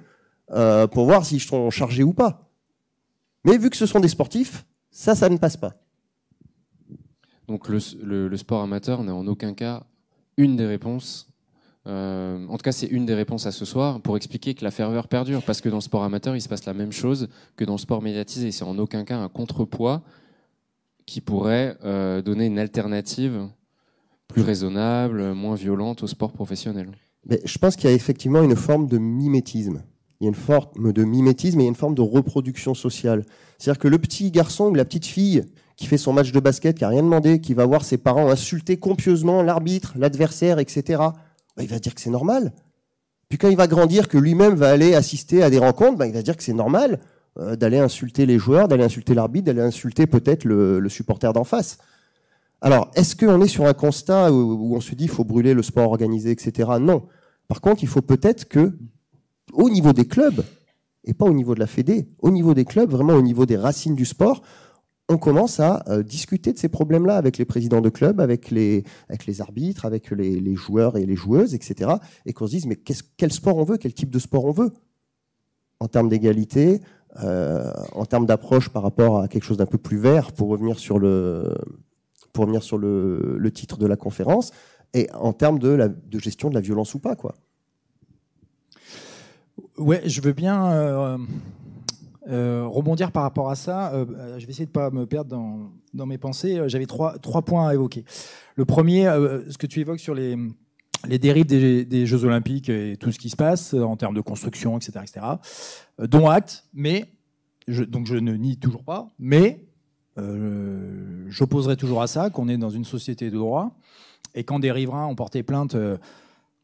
[0.50, 2.50] euh, pour voir s'ils sont chargés ou pas.
[3.44, 5.76] Mais vu que ce sont des sportifs, ça, ça ne passe pas.
[7.48, 9.84] Donc le, sport amateur n'est en aucun cas
[10.38, 11.30] une des réponses.
[11.86, 14.72] euh, en tout cas, c'est une des réponses à ce soir pour expliquer que la
[14.72, 15.44] ferveur perdure.
[15.44, 17.78] Parce que dans le sport amateur, il se passe la même chose que dans le
[17.78, 18.52] sport médiatisé.
[18.52, 20.02] C'est en aucun cas un contrepoids
[21.08, 23.48] qui pourrait euh, donner une alternative
[24.28, 26.90] plus raisonnable, moins violente au sport professionnel.
[27.26, 29.82] Mais je pense qu'il y a effectivement une forme de mimétisme.
[30.20, 33.26] Il y a une forme de mimétisme et une forme de reproduction sociale.
[33.58, 35.46] C'est-à-dire que le petit garçon ou la petite fille
[35.78, 38.30] qui fait son match de basket, qui a rien demandé, qui va voir ses parents
[38.30, 40.84] insulter copieusement l'arbitre, l'adversaire, etc.,
[41.56, 42.52] bah, il va dire que c'est normal.
[43.30, 46.14] Puis quand il va grandir, que lui-même va aller assister à des rencontres, bah, il
[46.14, 47.00] va dire que c'est normal
[47.56, 51.78] d'aller insulter les joueurs, d'aller insulter l'arbitre, d'aller insulter peut-être le, supporter d'en face.
[52.62, 55.62] Alors, est-ce qu'on est sur un constat où, on se dit qu'il faut brûler le
[55.62, 56.70] sport organisé, etc.
[56.80, 57.08] Non.
[57.48, 58.78] Par contre, il faut peut-être que,
[59.54, 60.44] au niveau des clubs,
[61.04, 63.58] et pas au niveau de la Fédé, au niveau des clubs, vraiment au niveau des
[63.58, 64.42] racines du sport,
[65.10, 68.84] on commence à euh, discuter de ces problèmes-là avec les présidents de clubs, avec les,
[69.40, 71.92] arbitres, avec les, les joueurs et les joueuses, etc.
[72.26, 74.74] Et qu'on se dise, mais quel sport on veut, quel type de sport on veut?
[75.80, 76.82] En termes d'égalité,
[77.24, 80.78] euh, en termes d'approche par rapport à quelque chose d'un peu plus vert, pour revenir
[80.78, 81.56] sur le,
[82.32, 84.52] pour revenir sur le, titre de la conférence,
[84.94, 87.36] et en termes de, gestion de la violence ou pas, quoi.
[89.78, 91.18] Ouais, je veux bien euh,
[92.30, 93.92] euh, rebondir par rapport à ça.
[94.38, 96.62] Je vais essayer de pas me perdre dans, dans mes pensées.
[96.68, 98.06] J'avais trois, trois points à évoquer.
[98.56, 99.06] Le premier,
[99.50, 100.36] ce que tu évoques sur les,
[101.08, 104.22] les dérives des, des, Jeux Olympiques et tout ce qui se passe en termes de
[104.22, 105.26] construction, etc., etc.,
[106.00, 107.06] dont acte, mais
[107.68, 109.66] je, donc je ne nie toujours pas, mais
[111.28, 113.78] j'opposerai toujours à ça qu'on est dans une société de droit
[114.34, 115.76] et quand des riverains ont porté plainte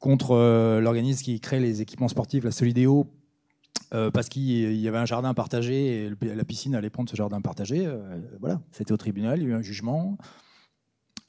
[0.04, 3.08] contre euh, l'organisme qui crée les équipements sportifs, la Solidéo,
[3.94, 7.40] euh, parce qu'il y avait un jardin partagé et la piscine allait prendre ce jardin
[7.40, 7.86] partagé.
[7.86, 10.18] Euh, voilà, c'était au tribunal, il y a eu un jugement.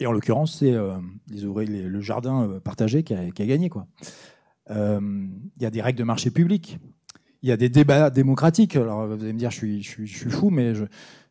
[0.01, 3.69] Et en l'occurrence, c'est le jardin partagé qui a, gagné.
[3.69, 3.87] Quoi.
[4.69, 6.81] Il y a des règles de marché public.
[7.45, 8.75] Il y a des débats démocratiques.
[8.75, 10.73] Alors, vous allez me dire, je suis, je suis, fou, mais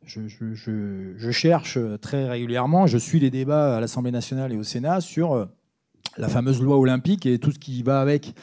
[0.05, 5.49] je, cherche très régulièrement, je suis les débats à l'Assemblée nationale et au Sénat sur
[6.17, 8.35] la fameuse loi olympique et tout ce qui va avec.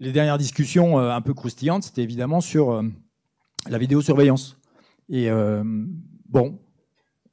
[0.00, 2.82] Les dernières discussions euh, un peu croustillantes, c'était évidemment sur euh,
[3.68, 4.58] la vidéosurveillance.
[5.08, 5.62] Et euh,
[6.28, 6.58] bon,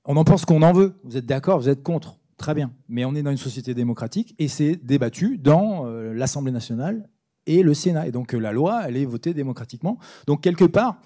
[0.06, 0.94] on en pense qu'on en veut.
[1.04, 2.20] Vous êtes d'accord, vous êtes contre.
[2.38, 2.72] Très bien.
[2.90, 7.10] Mais on est dans une société démocratique et c'est débattu dans l'Assemblée nationale
[7.48, 8.08] et le Sénat.
[8.08, 9.98] Et donc la loi, elle est votée démocratiquement.
[10.28, 10.98] Donc quelque part.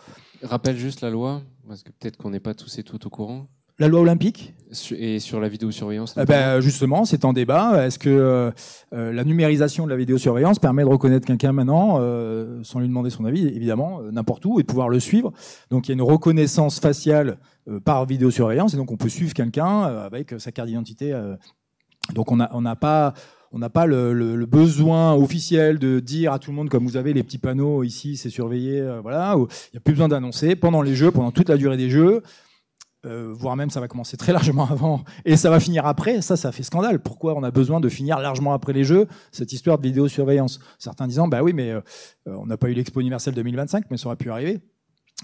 [0.43, 3.47] Rappelle juste la loi, parce que peut-être qu'on n'est pas tous et toutes au courant.
[3.80, 4.56] La loi olympique
[4.97, 7.86] Et sur la vidéosurveillance eh ben, Justement, c'est en débat.
[7.86, 8.52] Est-ce que euh,
[8.93, 13.12] euh, la numérisation de la vidéosurveillance permet de reconnaître quelqu'un maintenant, euh, sans lui demander
[13.12, 15.32] son avis, évidemment, n'importe où, et de pouvoir le suivre
[15.69, 17.38] Donc il y a une reconnaissance faciale
[17.86, 21.13] par vidéosurveillance, et donc on peut suivre quelqu'un avec sa carte d'identité.
[22.15, 23.13] donc on n'a on pas...
[23.52, 27.14] On n'a pas le, besoin officiel de dire à tout le monde, comme vous avez
[27.14, 29.36] les petits panneaux ici, c'est surveillé, voilà.
[29.38, 32.22] Il n'y a plus besoin d'annoncer pendant les jeux, pendant toute la durée des jeux.
[33.06, 36.36] Euh, voire même ça va commencer très largement avant et ça va finir après, ça,
[36.36, 37.00] ça fait scandale.
[37.00, 40.60] Pourquoi on a besoin de finir largement après les Jeux cette histoire de vidéosurveillance?
[40.80, 41.82] Certains disant, bah oui, mais euh,
[42.26, 44.60] on n'a pas eu l'Expo universelle 2025, mais ça aurait pu arriver.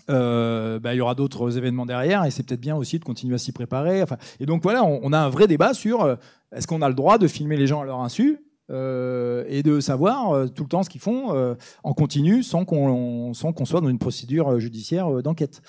[0.09, 3.35] Euh, bah, il y aura d'autres événements derrière et c'est peut-être bien aussi de continuer
[3.35, 4.03] à s'y préparer.
[4.39, 6.17] Et donc voilà, on, a un vrai débat sur
[6.51, 10.49] est-ce qu'on a le droit de filmer les gens à leur insu et de savoir
[10.51, 15.21] tout le temps ce qu'ils font en continu sans qu'on soit dans une procédure judiciaire
[15.21, 15.61] d'enquête.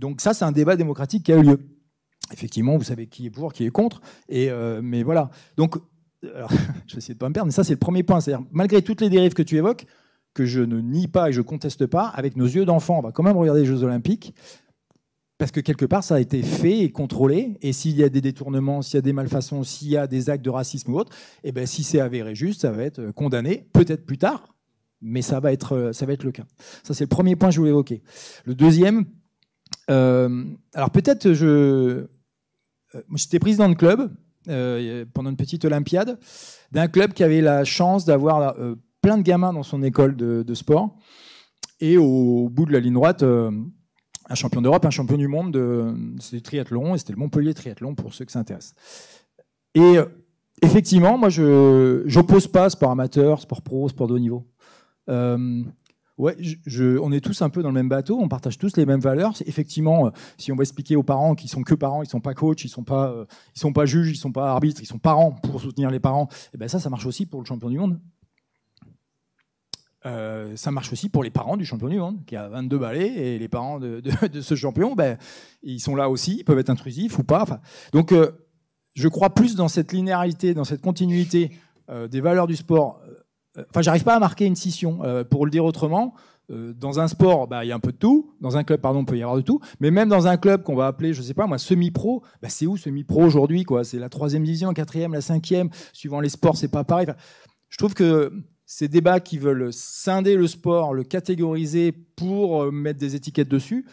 [0.00, 1.58] Donc ça, c'est un débat démocratique qui a eu lieu.
[2.32, 4.00] Effectivement, vous savez qui est pour, qui est contre.
[4.28, 5.30] Et euh, mais voilà.
[5.56, 5.76] Donc,
[6.22, 8.20] je vais essayer de pas me perdre, mais ça, c'est le premier point.
[8.20, 9.86] C'est-à-dire, malgré toutes les dérives que tu évoques,
[10.34, 13.12] que je ne nie pas et je conteste pas, avec nos yeux d'enfant, on va
[13.12, 14.34] quand même regarder les Jeux Olympiques.
[15.38, 17.56] Parce que quelque part, ça a été fait et contrôlé.
[17.62, 20.28] Et s'il y a des détournements, s'il y a des malfaçons, s'il y a des
[20.28, 23.66] actes de racisme ou autre, eh ben, si c'est avéré juste, ça va être condamné,
[23.72, 24.54] peut-être plus tard,
[25.00, 26.44] mais ça va être, ça va être le cas.
[26.82, 28.02] Ça, c'est le premier point que je voulais évoquer.
[28.44, 29.06] Le deuxième,
[29.88, 34.14] euh, alors peut-être je, euh, j'étais président de club
[34.48, 36.18] euh, pendant une petite Olympiade
[36.70, 38.54] d'un club qui avait la chance d'avoir
[39.00, 40.96] plein de gamins dans son école de, sport
[41.80, 45.94] et au bout de la ligne droite un champion d'Europe, un champion du monde de
[46.30, 48.74] du triathlon et c'était le Montpellier triathlon pour ceux qui s'intéressent.
[49.74, 49.96] Et
[50.62, 54.46] effectivement, moi je j'oppose pas sport amateur, sport pro, sport de haut niveau.
[56.20, 58.84] Ouais, je, on est tous un peu dans le même bateau, on partage tous les
[58.84, 59.32] mêmes valeurs.
[59.46, 62.34] Effectivement, euh, si on va expliquer aux parents qu'ils sont que parents, ils sont pas
[62.34, 65.62] coachs, ils sont euh, sont pas juges, ils sont pas arbitres, ils sont parents pour
[65.62, 66.28] soutenir les parents.
[66.30, 67.98] Et eh ben ça, ça marche aussi pour le champion du monde.
[70.06, 73.08] Euh, ça marche aussi pour les parents du champion du monde, qui a 22 balais,
[73.08, 74.02] et les parents de,
[74.40, 75.18] ce champion, ben,
[75.62, 77.44] ils sont là aussi, ils peuvent être intrusifs ou pas.
[77.92, 78.14] Donc,
[78.94, 81.50] je crois plus dans cette linéarité, dans cette continuité
[82.08, 83.00] des valeurs du sport
[83.58, 85.00] euh, enfin, j'arrive pas à marquer une scission.
[85.04, 86.14] Euh, pour le dire autrement,
[86.50, 88.34] euh, dans un sport, bah, il y a un peu de tout.
[88.40, 89.60] Dans un club, pardon, il peut y avoir de tout.
[89.80, 92.66] Mais même dans un club qu'on va appeler, je sais pas moi, semi-pro, bah, c'est
[92.66, 95.70] où semi-pro aujourd'hui C'est la troisième division, la quatrième, la cinquième.
[95.92, 97.06] Suivant les sports, c'est pas pareil.
[97.68, 98.32] je trouve que
[98.72, 103.84] ces débats qui veulent scinder le sport, le catégoriser pour mettre des étiquettes dessus,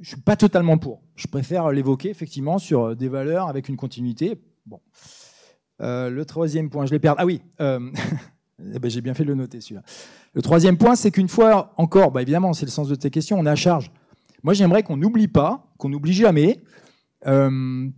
[0.00, 1.02] je suis pas totalement pour.
[1.14, 4.40] Je préfère l'évoquer effectivement sur des valeurs avec une continuité.
[4.64, 4.80] Bon.
[5.82, 7.18] Euh, le troisième point, je l'ai perdu.
[7.20, 7.90] Ah oui, euh,
[8.74, 9.82] eh ben, j'ai bien fait de le noter celui-là.
[10.32, 13.38] Le troisième point, c'est qu'une fois encore, bah, évidemment, c'est le sens de tes questions,
[13.38, 13.90] on est à charge.
[14.42, 16.62] Moi, j'aimerais qu'on n'oublie pas, qu'on n'oublie jamais.
[17.26, 17.90] Euh,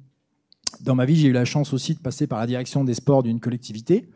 [0.80, 3.22] dans ma vie, j'ai eu la chance aussi de passer par la direction des sports
[3.22, 4.10] d'une collectivité,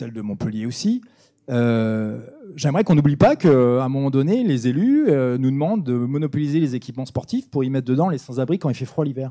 [0.00, 1.02] celle de Montpellier aussi.
[1.50, 2.20] Euh,
[2.56, 6.58] J'aimerais qu'on n'oublie pas qu'à un moment donné, les élus euh, nous demandent de monopoliser
[6.58, 9.30] les équipements sportifs pour y mettre dedans les sans-abri quand il fait froid l'hiver.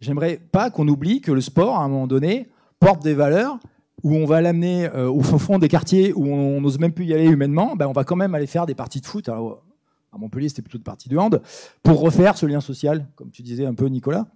[0.00, 3.58] J'aimerais pas qu'on oublie que le sport, à un moment donné, porte des valeurs
[4.04, 7.12] où on va l'amener euh, au fond des quartiers où on n'ose même plus y
[7.12, 7.74] aller humainement.
[7.74, 9.28] Ben, on va quand même aller faire des parties de foot.
[9.28, 11.42] À Montpellier, c'était plutôt des parties de hand
[11.82, 14.28] pour refaire ce lien social, comme tu disais un peu, Nicolas,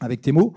[0.00, 0.54] avec tes mots.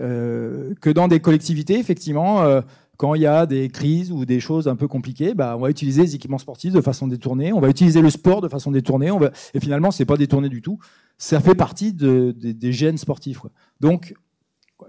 [0.00, 2.62] Euh, que dans des collectivités, effectivement,
[3.00, 5.70] quand il y a des crises ou des choses un peu compliquées, bah, on va
[5.70, 9.10] utiliser les équipements sportifs de façon détournée, on va utiliser le sport de façon détournée,
[9.54, 10.78] et finalement, c'est pas détourné du tout.
[11.16, 13.40] Ça fait partie de, des gènes sportifs.
[13.80, 14.14] Donc,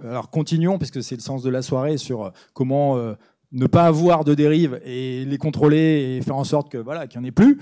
[0.03, 3.13] alors continuons, puisque c'est le sens de la soirée, sur euh, comment euh,
[3.53, 7.21] ne pas avoir de dérives et les contrôler et faire en sorte que voilà qu'il
[7.21, 7.59] n'y en ait plus.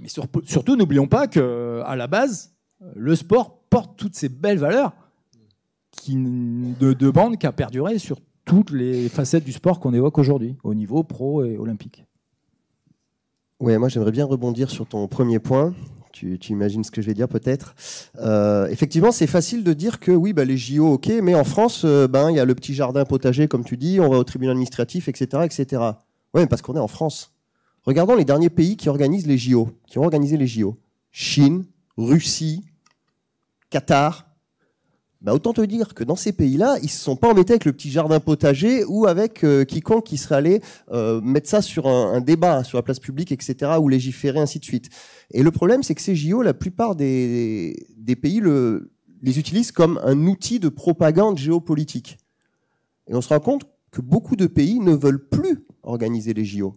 [0.00, 2.52] Mais surtout, n'oublions pas que à la base,
[2.96, 4.92] le sport porte toutes ces belles valeurs
[5.92, 10.74] qui de demandent qu'à perdurer sur toutes les facettes du sport qu'on évoque aujourd'hui, au
[10.74, 12.04] niveau pro et olympique.
[13.60, 15.72] Oui, moi j'aimerais bien rebondir sur ton premier point.
[16.12, 17.74] Tu, imagines ce que je vais dire peut-être.
[18.20, 21.82] Euh, effectivement, c'est facile de dire que oui, bah, les JO, ok, mais en France,
[21.84, 24.24] euh, ben il y a le petit jardin potager, comme tu dis, on va au
[24.24, 25.82] tribunal administratif, etc., etc.
[26.34, 27.32] Oui, parce qu'on est en France.
[27.84, 30.76] Regardons les derniers pays qui organisent les JO, qui ont organisé les JO.
[31.10, 31.64] Chine,
[31.96, 32.64] Russie,
[33.70, 34.31] Qatar,
[35.22, 37.72] bah autant te dire que dans ces pays-là, ils se sont pas embêtés avec le
[37.72, 42.20] petit jardin potager ou avec euh, quiconque qui serait allé euh, mettre ça sur un,
[42.20, 44.90] débat sur la place publique, etc., ou légiférer ainsi de suite.
[45.30, 48.90] Et le problème, c'est que ces JO, la plupart des, des pays le,
[49.22, 52.18] les utilisent comme un outil de propagande géopolitique.
[53.08, 56.74] Et on se rend compte que beaucoup de pays ne veulent plus organiser les JO.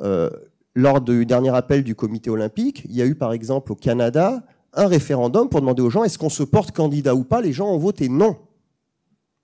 [0.00, 0.30] Euh,
[0.74, 4.44] lors du dernier appel du comité olympique, il y a eu par exemple au Canada
[4.76, 7.40] un référendum pour demander aux gens est-ce qu'on se porte candidat ou pas.
[7.40, 8.36] Les gens ont voté non.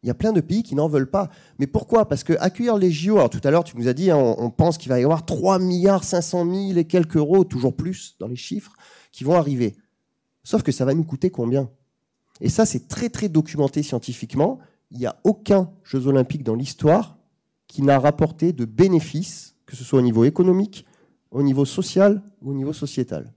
[0.02, 1.30] Il y a plein de pays qui n'en veulent pas.
[1.58, 2.08] Mais pourquoi?
[2.08, 4.50] Parce que accueillir les JO, alors tout à l'heure tu nous as dit, hein, on,
[4.50, 8.26] pense qu'il va y avoir 3 milliards 500 000 et quelques euros, toujours plus dans
[8.26, 8.72] les chiffres,
[9.12, 9.76] qui vont arriver.
[10.42, 11.70] Sauf que ça va nous coûter combien?
[12.40, 14.58] Et ça, c'est très très documenté scientifiquement.
[14.90, 17.16] Il n'y a aucun Jeux olympiques dans l'histoire
[17.68, 20.84] qui n'a rapporté de bénéfices, que ce soit au niveau économique,
[21.30, 23.32] au niveau social ou au niveau sociétal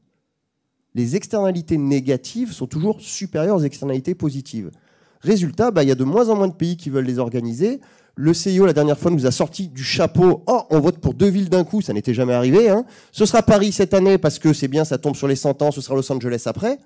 [0.96, 4.72] les externalités négatives sont toujours supérieures aux externalités positives.
[5.20, 7.82] Résultat, bah, il y a de moins en moins de pays qui veulent les organiser.
[8.16, 11.28] Le CIO, la dernière fois, nous a sorti du chapeau Oh, on vote pour deux
[11.28, 12.70] villes d'un coup, ça n'était jamais arrivé.
[12.70, 12.86] Hein.
[13.12, 15.72] Ce sera Paris cette année parce que c'est bien, ça tombe sur les 100 ans,
[15.72, 16.80] ce sera Los Angeles après.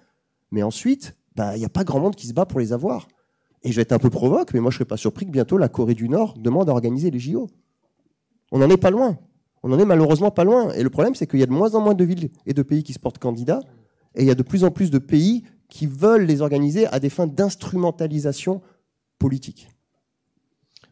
[0.52, 3.08] Mais ensuite, bah, il n'y a pas grand monde qui se bat pour les avoir.
[3.62, 5.32] Et je vais être un peu provoque, mais moi je ne serais pas surpris que
[5.32, 7.48] bientôt la Corée du Nord demande à organiser les JO.
[8.52, 9.20] On n'en est pas loin.
[9.62, 10.72] On n'en est malheureusement pas loin.
[10.72, 12.62] Et le problème, c'est qu'il y a de moins en moins de villes et de
[12.64, 13.60] pays qui se portent candidats.
[14.16, 17.00] Et il y a de plus en plus de pays qui veulent les organiser à
[17.00, 18.62] des fins d'instrumentalisation
[19.20, 19.70] politique.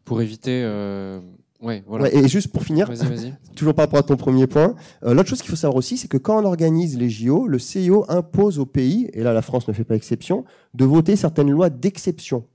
[0.06, 0.62] Pour éviter.
[0.64, 1.20] Euh...
[1.60, 2.14] Ouais, voilà.
[2.14, 2.88] et juste pour finir,
[3.56, 6.08] toujours par rapport à ton premier point, euh, l'autre chose qu'il faut savoir aussi, c'est
[6.08, 9.68] que quand on organise les JO, le CIO impose au pays, et là la France
[9.68, 12.46] ne fait pas exception, de voter certaines lois d'exception.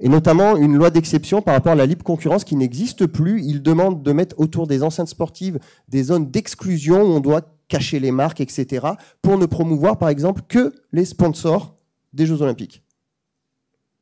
[0.00, 3.42] Et notamment une loi d'exception par rapport à la libre concurrence qui n'existe plus.
[3.42, 5.58] Il demande de mettre autour des enceintes sportives
[5.88, 8.86] des zones d'exclusion où on doit cacher les marques, etc.,
[9.22, 11.78] pour ne promouvoir, par exemple, que les sponsors
[12.12, 12.82] des Jeux Olympiques.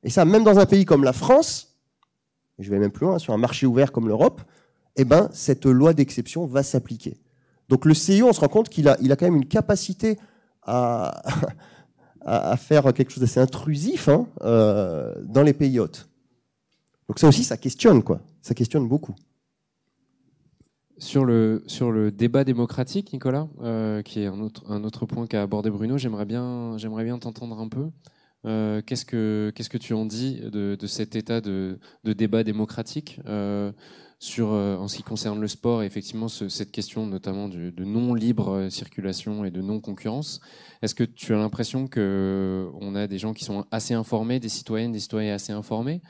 [0.02, 1.76] Et ça, même dans un pays comme la France,
[2.58, 4.42] je vais même plus loin, sur un marché ouvert comme l'Europe,
[4.96, 7.20] eh ben, cette loi d'exception va s'appliquer.
[7.68, 10.18] Donc le CIO, on se rend compte qu'il a, il a quand même une capacité
[10.62, 11.22] à,
[12.24, 16.08] à faire quelque chose d'assez intrusif hein, euh, dans les pays hôtes.
[17.08, 18.20] Donc ça aussi, ça questionne, quoi.
[18.42, 19.14] Ça questionne beaucoup.
[20.98, 25.28] Sur le, sur le débat démocratique, Nicolas, euh, qui est un autre, un autre point
[25.28, 27.90] qu'a abordé Bruno, j'aimerais bien, j'aimerais bien t'entendre un peu.
[28.46, 32.42] Euh, qu'est-ce, que, qu'est-ce que tu en dis de, de cet état de, de débat
[32.42, 33.70] démocratique euh,
[34.18, 38.68] sur, en ce qui concerne le sport et effectivement cette question notamment de non libre
[38.68, 40.40] circulation et de non concurrence
[40.82, 44.90] Est-ce que tu as l'impression qu'on a des gens qui sont assez informés, des citoyennes,
[44.90, 46.02] des citoyens assez informés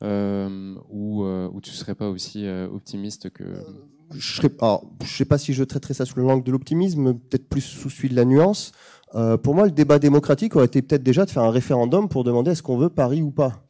[0.00, 3.64] ou, ou tu ne serais pas aussi optimiste que
[4.14, 7.60] je ne sais pas si je traiterais ça sous le langue de l'optimisme, peut-être plus
[7.60, 8.72] sous celui de la nuance.
[9.14, 12.24] Euh, pour moi, le débat démocratique aurait été peut-être déjà de faire un référendum pour
[12.24, 13.64] demander est-ce qu'on veut Paris ou pas.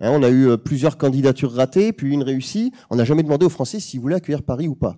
[0.00, 2.72] Hein, on a eu euh, plusieurs candidatures ratées, puis une réussie.
[2.90, 4.96] On n'a jamais demandé aux Français s'ils voulaient accueillir Paris ou pas.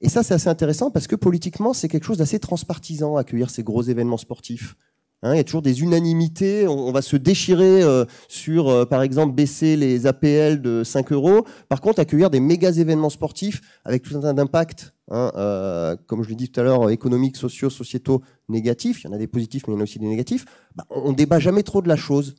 [0.00, 3.62] Et ça, c'est assez intéressant parce que politiquement, c'est quelque chose d'assez transpartisan, accueillir ces
[3.62, 4.76] gros événements sportifs.
[5.24, 6.68] Hein, il y a toujours des unanimités.
[6.68, 11.46] On, va se déchirer euh, sur, euh, par exemple, baisser les APL de 5 euros.
[11.70, 16.22] Par contre, accueillir des méga événements sportifs avec tout un tas d'impacts, hein, euh, comme
[16.22, 18.20] je l'ai dit tout à l'heure, économiques, sociaux, sociétaux,
[18.50, 19.02] négatifs.
[19.02, 20.44] Il y en a des positifs, mais il y en a aussi des négatifs.
[20.76, 22.34] Bah, on, ne débat jamais trop de la chose.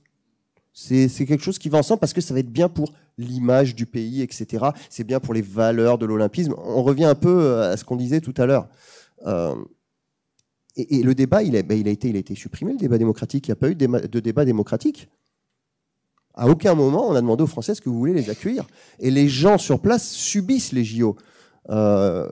[0.72, 3.88] C'est quelque chose qui va ensemble parce que ça va être bien pour l'image du
[3.88, 4.66] pays, etc.
[4.90, 6.54] C'est bien pour les valeurs de l'olympisme.
[6.58, 8.68] On revient un peu à ce qu'on disait tout à l'heure.
[10.78, 13.48] Et, le débat, il a, ben, il, a été, supprimé, le débat démocratique.
[13.48, 15.08] Il n'y a pas eu de débat démocratique.
[16.34, 18.68] À aucun moment, on a demandé aux Français que vous voulez les accueillir.
[19.00, 21.16] Et les gens sur place subissent les JO.
[21.70, 22.30] Euh,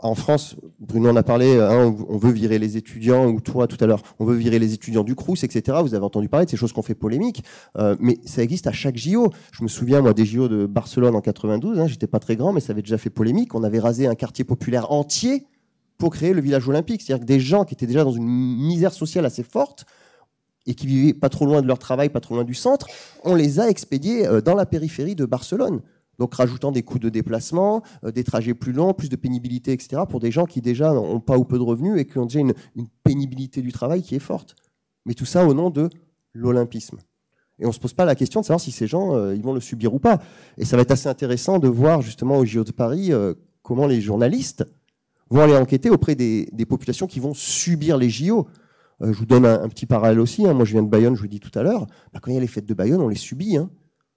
[0.00, 3.82] en France, Bruno en a parlé, hein, on veut virer les étudiants, ou toi tout
[3.82, 5.78] à l'heure, on veut virer les étudiants du Crous, etc.
[5.80, 7.42] Vous avez entendu parler de ces choses qu'on fait polémique,
[7.78, 9.32] euh, mais ça existe à chaque JO.
[9.52, 12.52] Je me souviens, moi, des JO de Barcelone en 92, hein, j'étais pas très grand,
[12.52, 13.54] mais ça avait déjà fait polémique.
[13.54, 15.46] On avait rasé un quartier populaire entier
[15.98, 17.02] pour créer le village olympique.
[17.02, 19.86] C'est-à-dire que des gens qui étaient déjà dans une misère sociale assez forte,
[20.66, 22.86] et qui vivaient pas trop loin de leur travail, pas trop loin du centre,
[23.22, 25.80] on les a expédiés euh, dans la périphérie de Barcelone.
[26.18, 30.02] Donc rajoutant des coûts de déplacement, euh, des trajets plus longs, plus de pénibilité, etc.
[30.08, 32.40] pour des gens qui déjà n'ont pas ou peu de revenus et qui ont déjà
[32.40, 32.54] une,
[33.02, 34.54] pénibilité du travail qui est forte.
[35.06, 35.90] Mais tout ça au nom de
[36.32, 36.98] l'olympisme.
[37.58, 39.42] Et on ne se pose pas la question de savoir si ces gens euh, ils
[39.42, 40.20] vont le subir ou pas.
[40.56, 43.12] Et ça va être assez intéressant de voir justement au JO de Paris
[43.62, 44.64] comment les journalistes
[45.34, 48.46] vont aller enquêter auprès des, populations qui vont subir les JO.
[49.02, 50.46] Euh, je vous donne un, petit parallèle aussi.
[50.46, 50.54] Hein.
[50.54, 51.86] Moi, je viens de Bayonne, je vous dit tout à l'heure.
[52.12, 53.56] Bah, quand il y a les fêtes de Bayonne, on les subit.
[53.56, 53.70] Hein.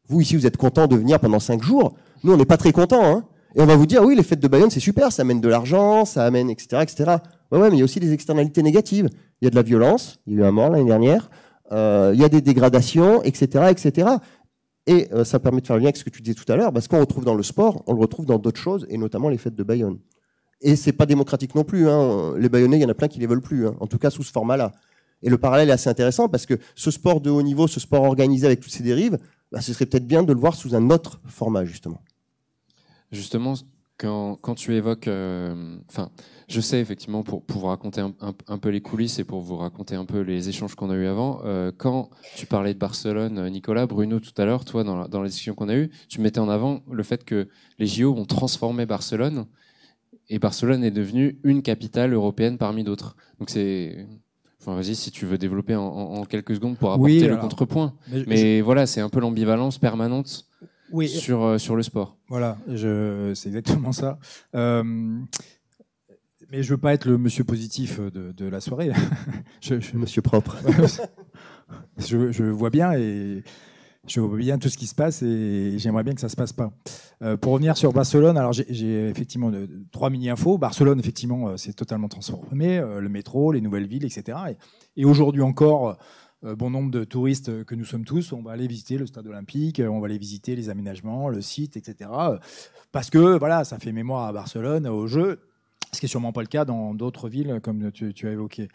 [0.07, 1.95] Vous, ici, vous êtes content de venir pendant cinq jours.
[2.23, 3.03] Nous, on n'est pas très contents.
[3.03, 3.25] Hein.
[3.55, 5.47] Et on va vous dire, oui, les fêtes de Bayonne, c'est super, ça amène de
[5.47, 7.15] l'argent, ça amène, etc., etc.
[7.51, 9.09] Ouais, ouais, mais il y a aussi des externalités négatives.
[9.41, 11.29] Il y a de la violence, il y a eu un mort l'année dernière,
[11.71, 14.09] euh, il y a des dégradations, etc., etc.
[14.85, 16.55] Et euh, ça permet de faire le lien avec ce que tu disais tout à
[16.55, 19.29] l'heure, parce qu'on retrouve dans le sport, on le retrouve dans d'autres choses, et notamment
[19.29, 19.97] les fêtes de Bayonne.
[20.61, 21.87] Et c'est pas démocratique non plus.
[21.87, 22.35] Hein.
[22.37, 23.67] Les Bayonnais, il y en a plein qui les veulent plus.
[23.67, 23.75] Hein.
[23.79, 24.73] En tout cas, sous ce format-là.
[25.23, 28.03] Et le parallèle est assez intéressant parce que ce sport de haut niveau, ce sport
[28.03, 29.17] organisé avec toutes ces dérives,
[29.51, 32.01] bah, ce serait peut-être bien de le voir sous un autre format, justement.
[33.11, 33.55] Justement,
[33.97, 36.11] quand, tu évoques, euh, enfin,
[36.47, 39.95] je sais effectivement pour, pour vous raconter un, peu les coulisses et pour vous raconter
[39.95, 41.41] un peu les échanges qu'on a eu avant.
[41.45, 45.23] Euh, quand tu parlais de Barcelone, Nicolas, Bruno tout à l'heure, toi dans la, dans
[45.55, 47.47] qu'on a eue, tu mettais en avant le fait que
[47.79, 49.47] les JO ont transformé Barcelone
[50.29, 53.15] et Barcelone est devenue une capitale européenne parmi d'autres.
[53.39, 54.05] Donc c'est
[54.73, 57.93] vas-y, si tu veux développer en, quelques secondes pour apporter le contrepoint.
[58.27, 60.45] Mais, voilà, c'est un peu l'ambivalence permanente
[61.05, 62.17] sur, euh, sur le sport.
[62.29, 64.19] Voilà, c'est exactement ça.
[64.55, 64.83] Euh,
[66.49, 68.91] mais je veux pas être le monsieur positif de, de la soirée.
[69.61, 70.57] je, monsieur propre.
[71.97, 73.43] je, je, vois bien et
[74.07, 76.53] je vois bien tout ce qui se passe et j'aimerais bien que ça se passe
[76.53, 76.71] pas.
[77.21, 79.51] Euh, pour revenir sur Barcelone, alors j'ai effectivement
[79.91, 80.57] trois mini-infos.
[80.57, 84.37] Barcelone, effectivement, euh, c'est totalement transformé, euh, le métro, les nouvelles villes, etc.
[84.95, 85.97] Et, aujourd'hui encore,
[86.43, 89.81] bon nombre de touristes que nous sommes tous, on va aller visiter le stade olympique,
[89.83, 92.09] on va aller visiter les aménagements, le site, etc.
[92.91, 95.39] Parce que voilà, ça fait mémoire à Barcelone, au jeu.
[95.93, 98.67] Ce qui n'est sûrement pas le cas dans d'autres villes, comme tu as évoqué.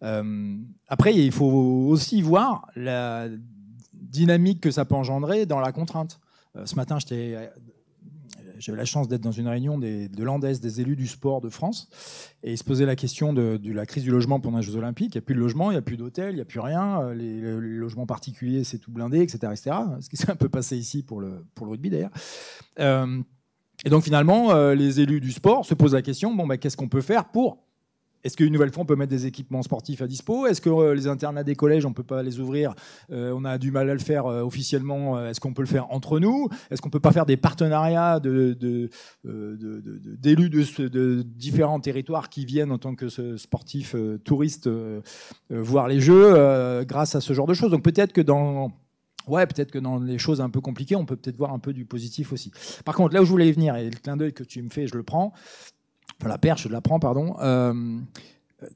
[0.00, 1.46] après, il faut
[1.88, 3.28] aussi voir la
[4.12, 6.20] dynamique que ça peut engendrer dans la contrainte.
[6.56, 7.50] Euh, ce matin, j'étais
[8.58, 11.88] j'avais la chance d'être dans une réunion de l'Andes, des élus du sport de France,
[12.44, 15.14] et ils se posaient la question de, la crise du logement pendant les Jeux Olympiques.
[15.14, 16.60] Il n'y a plus de logement, il n'y a plus d'hôtel, il n'y a plus
[16.60, 17.02] rien.
[17.02, 17.40] Euh, les,
[17.76, 19.76] logements particuliers, c'est tout blindé, etc., etc.
[20.00, 22.12] Ce qui s'est un peu passé ici pour le, rugby d'ailleurs.
[22.78, 23.20] Euh,
[23.84, 26.88] et donc finalement, les élus du sport se posent la question bon, bah, qu'est-ce qu'on
[26.88, 27.64] peut faire pour
[28.24, 30.46] est-ce qu'une nouvelle fois, on peut mettre des équipements sportifs à dispo?
[30.46, 32.74] Est-ce que euh, les internats des collèges, on ne peut pas les ouvrir?
[33.10, 35.24] Euh, On a du mal à le faire euh, officiellement.
[35.26, 36.48] Est-ce qu'on peut le faire entre nous?
[36.70, 38.56] Est-ce qu'on ne peut pas faire des partenariats d'élus
[39.24, 44.70] de, de, différents territoires qui viennent en tant que sportifs touristes
[45.50, 47.70] voir les Jeux grâce à ce genre de choses?
[47.70, 48.72] Donc peut-être que dans...
[49.28, 51.72] Ouais, peut-être que dans les choses un peu compliquées, on peut peut-être voir un peu
[51.72, 52.50] du positif aussi.
[52.84, 54.88] Par contre, là où je voulais venir, et le clin d'œil que tu me fais,
[54.88, 55.32] je le prends,
[56.28, 57.36] la perche, je la prends, pardon.
[57.40, 57.72] Euh,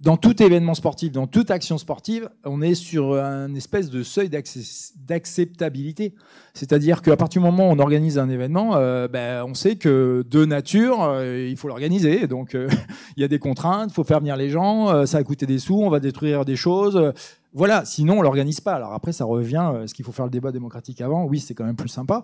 [0.00, 4.28] dans tout événement sportif, dans toute action sportive, on est sur un espèce de seuil
[4.28, 6.14] d'acceptabilité.
[6.54, 10.24] C'est-à-dire qu'à partir du moment où on organise un événement, euh, ben, on sait que
[10.28, 12.26] de nature, euh, il faut l'organiser.
[12.26, 12.54] Donc
[13.16, 15.58] il y a des contraintes, il faut faire venir les gens, ça va coûter des
[15.58, 17.12] sous, on va détruire des choses.
[17.52, 18.74] Voilà, sinon on l'organise pas.
[18.74, 21.64] Alors après, ça revient, est-ce qu'il faut faire le débat démocratique avant Oui, c'est quand
[21.64, 22.22] même plus sympa.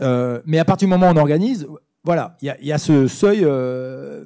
[0.00, 1.66] mais à partir du moment où on organise,
[2.06, 4.24] voilà, il y, a ce seuil euh,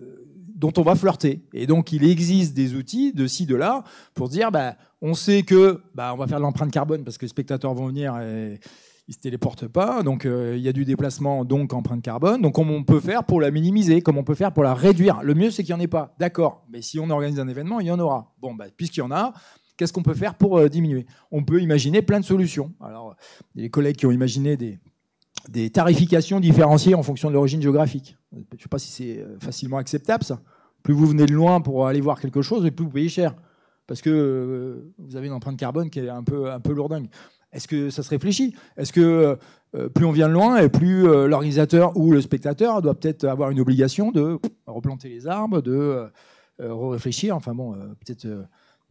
[0.55, 1.41] dont on va flirter.
[1.55, 5.43] Et donc, il existe des outils de ci, de là, pour dire, bah, on sait
[5.45, 8.61] que bah, on va faire l'empreinte carbone parce que les spectateurs vont venir et
[9.09, 10.03] ils se téléportent pas.
[10.03, 12.43] Donc, euh, il y a du déplacement, donc empreinte carbone.
[12.43, 15.33] Donc, on peut faire pour la minimiser Comment on peut faire pour la réduire Le
[15.33, 16.15] mieux, c'est qu'il n'y en ait pas.
[16.19, 16.67] D'accord.
[16.71, 18.35] Mais si on organise un événement, il y en aura.
[18.43, 19.33] Bon, bah, puisqu'il y en a,
[19.79, 21.07] qu'est-ce qu'on peut faire pour euh, diminuer?
[21.31, 22.75] On peut imaginer plein de solutions.
[22.79, 23.17] Alors,
[23.55, 24.79] les collègues qui ont imaginé des,
[25.49, 28.17] des tarifications différenciées en fonction de l'origine géographique.
[28.33, 30.41] Je ne sais pas si c'est euh, facilement acceptable, ça.
[30.83, 33.35] Plus vous venez de loin pour aller voir quelque chose, plus vous payez cher.
[33.87, 37.09] Parce que euh, vous avez une empreinte carbone qui est un peu, un peu lourdingue.
[37.53, 38.55] Est-ce que ça se réfléchit?
[38.77, 39.37] Est-ce que
[39.75, 43.51] euh, plus on vient de loin et plus l'organisateur ou le spectateur doit peut-être avoir
[43.51, 46.09] une obligation de replanter les arbres, de
[46.59, 48.27] réfléchir Enfin bon, peut-être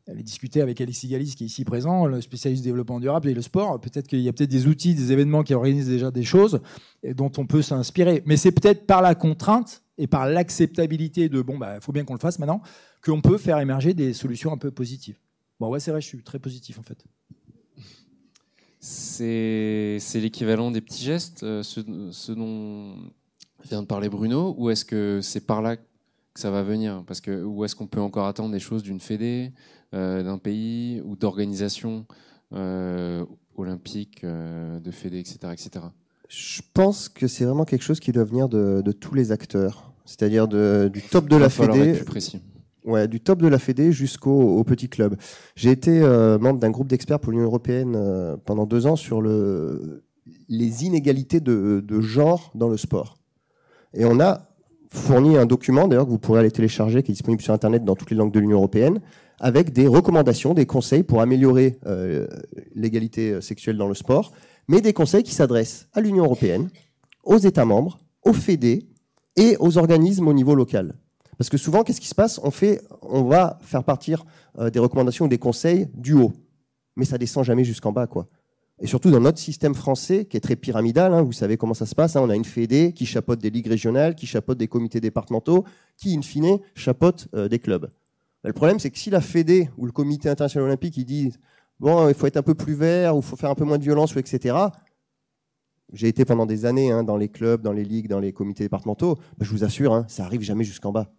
[0.09, 3.33] aller discuter avec Alexis Galis qui est ici présent, le spécialiste du développement durable et
[3.33, 3.79] le sport.
[3.79, 6.61] Peut-être qu'il y a peut-être des outils, des événements qui organisent déjà des choses
[7.03, 8.23] et dont on peut s'inspirer.
[8.25, 12.05] Mais c'est peut-être par la contrainte et par l'acceptabilité de bon, bah, il faut bien
[12.05, 12.61] qu'on le fasse maintenant,
[13.03, 15.17] qu'on peut faire émerger des solutions un peu positives.
[15.59, 17.03] Bon, ouais, c'est vrai, je suis très positif en fait.
[18.79, 22.95] C'est l'équivalent des petits gestes, euh, ce, dont
[23.69, 25.83] vient de parler Bruno, ou est-ce que c'est par là que
[26.35, 27.03] ça va venir?
[27.05, 29.51] Parce que, Ou est-ce qu'on peut encore attendre des choses d'une fédé,
[29.93, 32.05] d'un pays, ou d'organisations
[32.53, 33.25] euh,
[33.55, 35.85] olympiques, de fédé, etc., etc.
[36.27, 39.93] Je pense que c'est vraiment quelque chose qui doit venir de, de tous les acteurs,
[40.05, 41.93] c'est-à-dire du top de la fédé.
[41.93, 42.41] Plus précis.
[42.85, 45.15] Ouais, du top de la Fédé jusqu'au petit club.
[45.55, 49.21] J'ai été euh, membre d'un groupe d'experts pour l'Union européenne euh, pendant deux ans sur
[49.21, 50.03] le,
[50.47, 53.17] les inégalités de, de, genre dans le sport.
[53.93, 54.47] Et on a
[54.89, 57.95] fourni un document, d'ailleurs, que vous pourrez aller télécharger, qui est disponible sur Internet dans
[57.95, 59.01] toutes les langues de l'Union européenne,
[59.39, 62.27] avec des recommandations, des conseils pour améliorer euh,
[62.75, 64.31] l'égalité sexuelle dans le sport,
[64.67, 66.69] mais des conseils qui s'adressent à l'Union européenne,
[67.23, 68.87] aux États membres, aux Fédés
[69.35, 70.95] et aux organismes au niveau local.
[71.37, 72.39] Parce que souvent, qu'est-ce qui se passe?
[73.01, 74.25] On va faire partir
[74.57, 76.33] euh, des recommandations ou des conseils du haut,
[76.97, 78.27] mais ça descend jamais jusqu'en bas, quoi.
[78.81, 81.85] Et surtout dans notre système français, qui est très pyramidal, hein, vous savez comment ça
[81.85, 82.15] se passe.
[82.15, 85.65] Hein, on a une fédé qui chapeaute des ligues régionales, qui chapeaute des comités départementaux,
[85.97, 87.89] qui, in fine, chapeaute euh, des clubs.
[88.43, 91.39] Le problème, c'est que si la fédé ou le comité international olympique, ils disent
[91.79, 93.77] bon, il faut être un peu plus vert, ou il faut faire un peu moins
[93.77, 94.55] de violence, ou etc.
[95.91, 98.63] J'ai été pendant des années hein, dans les clubs, dans les ligues, dans les comités
[98.63, 99.15] départementaux.
[99.37, 101.11] Ben, je vous assure, ça arrive jamais jusqu'en bas.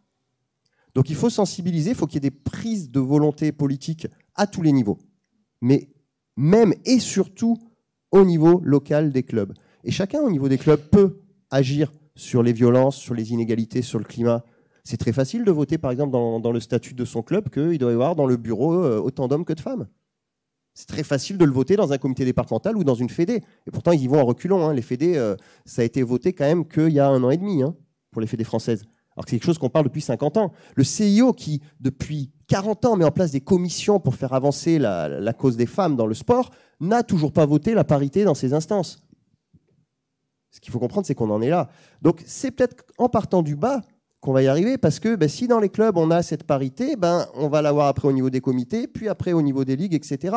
[0.95, 4.47] Donc il faut sensibiliser, il faut qu'il y ait des prises de volonté politique à
[4.47, 4.99] tous les niveaux,
[5.61, 5.89] mais
[6.37, 7.59] même et surtout
[8.11, 9.55] au niveau local des clubs.
[9.85, 13.99] Et chacun au niveau des clubs peut agir sur les violences, sur les inégalités, sur
[13.99, 14.45] le climat.
[14.91, 17.93] C'est très facile de voter, par exemple, dans, le statut de son club qu'il doit
[17.93, 19.87] y avoir dans le bureau euh, autant d'hommes que de femmes.
[20.75, 23.41] C'est très facile de le voter dans un comité départemental ou dans une fédé.
[23.69, 24.67] Et pourtant, ils y vont en reculons.
[24.67, 24.75] Hein.
[24.75, 27.37] Les fédés, euh, ça a été voté quand même qu'il y a un an et
[27.37, 27.77] demi hein,
[28.11, 28.83] pour les fédés françaises.
[29.15, 30.53] Alors que c'est quelque chose qu'on parle depuis 50 ans.
[30.75, 35.33] Le CIO qui, depuis 40 ans, met en place des commissions pour faire avancer la,
[35.35, 39.07] cause des femmes dans le sport, n'a toujours pas voté la parité dans ses instances.
[40.51, 41.71] Ce qu'il faut comprendre, c'est qu'on en est là.
[42.03, 43.83] Donc c'est peut-être en partant du bas
[44.21, 46.97] qu'on va y arriver, parce que ben, si dans les clubs on a cette parité,
[46.97, 49.95] ben, on va l'avoir après au niveau des comités, puis après au niveau des ligues,
[49.95, 50.37] etc.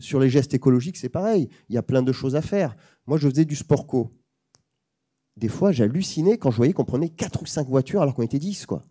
[0.00, 1.48] Sur les gestes écologiques, c'est pareil.
[1.68, 2.76] Il y a plein de choses à faire.
[3.06, 4.10] Moi, je faisais du sport co
[5.36, 8.38] des fois, j'hallucinais quand je voyais qu'on prenait 4 ou 5 voitures alors qu'on était
[8.38, 8.82] 10, quoi.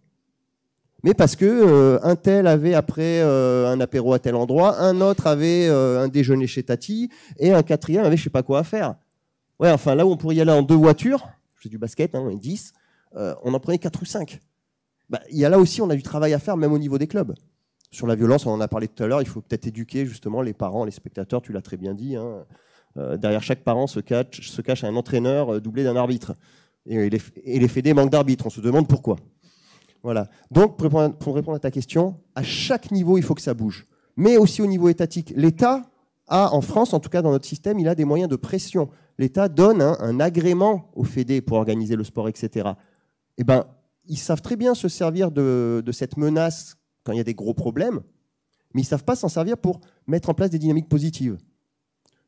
[1.04, 5.02] Mais parce que euh, un tel avait après euh, un apéro à tel endroit, un
[5.02, 8.60] autre avait euh, un déjeuner chez Tati, et un quatrième avait je sais pas quoi
[8.60, 8.96] à faire.
[9.60, 12.22] Ouais, enfin là où on pourrait y aller en deux voitures, fais du basket, hein,
[12.24, 12.74] on est 10,
[13.14, 14.40] on en prenait 4 ou 5.
[15.10, 16.98] Bah, il y a là aussi, on a du travail à faire, même au niveau
[16.98, 17.34] des clubs.
[17.92, 20.42] Sur la violence, on en a parlé tout à l'heure, il faut peut-être éduquer justement
[20.42, 22.16] les parents, les spectateurs, tu l'as très bien dit.
[22.16, 22.46] Hein.
[22.98, 26.34] Euh, derrière chaque parent se cache, un entraîneur euh, doublé d'un arbitre.
[26.86, 28.48] Et les, fédés manquent d'arbitres.
[28.48, 29.18] On se demande pourquoi.
[30.02, 30.30] Voilà.
[30.50, 33.54] Donc, pour répondre, pour répondre, à ta question, à chaque niveau, il faut que ça
[33.54, 33.86] bouge.
[34.16, 35.32] Mais aussi au niveau étatique.
[35.36, 35.84] L'État
[36.28, 38.90] a, en France, en tout cas dans notre système, il a des moyens de pression.
[39.20, 42.70] L'État donne un agrément aux fédés pour organiser le sport, etc.
[43.38, 43.66] Eh ben,
[44.06, 47.34] ils savent très bien se servir de, de cette menace quand il y a des
[47.34, 48.02] gros problèmes,
[48.74, 51.38] mais ils ne savent pas s'en servir pour mettre en place des dynamiques positives.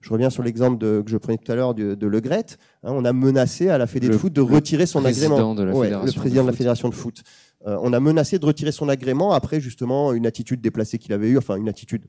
[0.04, 2.46] Je reviens sur l'exemple que je prenais tout à l'heure de, Le Gret.
[2.84, 5.56] Hein, on a menacé à la Fédé de foot de retirer son agrément.
[5.56, 5.72] De le
[6.12, 7.24] président de, la fédération de foot.
[7.66, 11.30] Euh, on a menacé de retirer son agrément après justement une attitude déplacée qu'il avait
[11.30, 12.04] eue, enfin une attitude,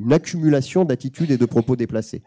[0.00, 2.22] une accumulation d'attitudes et de propos déplacés.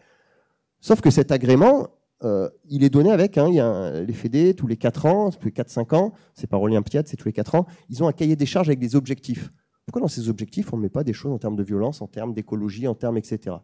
[0.80, 1.88] Sauf que cet agrément,
[2.22, 5.30] euh, il est donné avec, hein, il y a les fédés tous les 4 ans,
[5.30, 8.12] tous les 4-5 ans, c'est pas Olympiade, c'est tous les 4 ans, ils ont un
[8.12, 9.50] cahier des charges avec des objectifs.
[9.86, 12.06] Pourquoi dans ces objectifs, on ne met pas des choses en termes de violence, en
[12.06, 13.56] termes d'écologie, en termes etc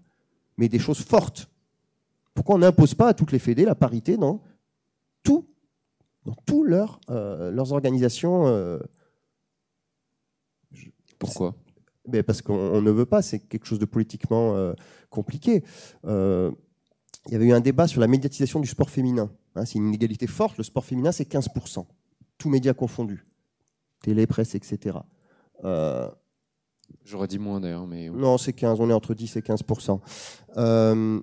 [0.57, 1.51] mais des choses fortes.
[2.35, 4.43] Pourquoi on n'impose pas à toutes les fédés la parité dans
[5.23, 5.49] tout,
[6.25, 8.79] dans tous leurs, euh, leurs organisations euh,
[11.19, 11.55] Pourquoi?
[12.09, 14.75] Mais Parce qu'on ne veut pas, c'est quelque chose de politiquement euh,
[15.11, 15.65] compliqué.
[17.27, 19.31] Il y avait eu un débat sur la médiatisation du sport féminin.
[19.55, 20.59] Hein, c'est une inégalité forte.
[20.59, 21.85] Le sport féminin, c'est 15%,
[22.39, 23.27] tous médias confondus,
[24.03, 24.99] télé, presse, etc.
[27.05, 28.09] J'aurais dit moins d'ailleurs, mais.
[28.11, 30.01] Non, c'est 15, on est entre 10 et 15%
[30.57, 31.21] euh,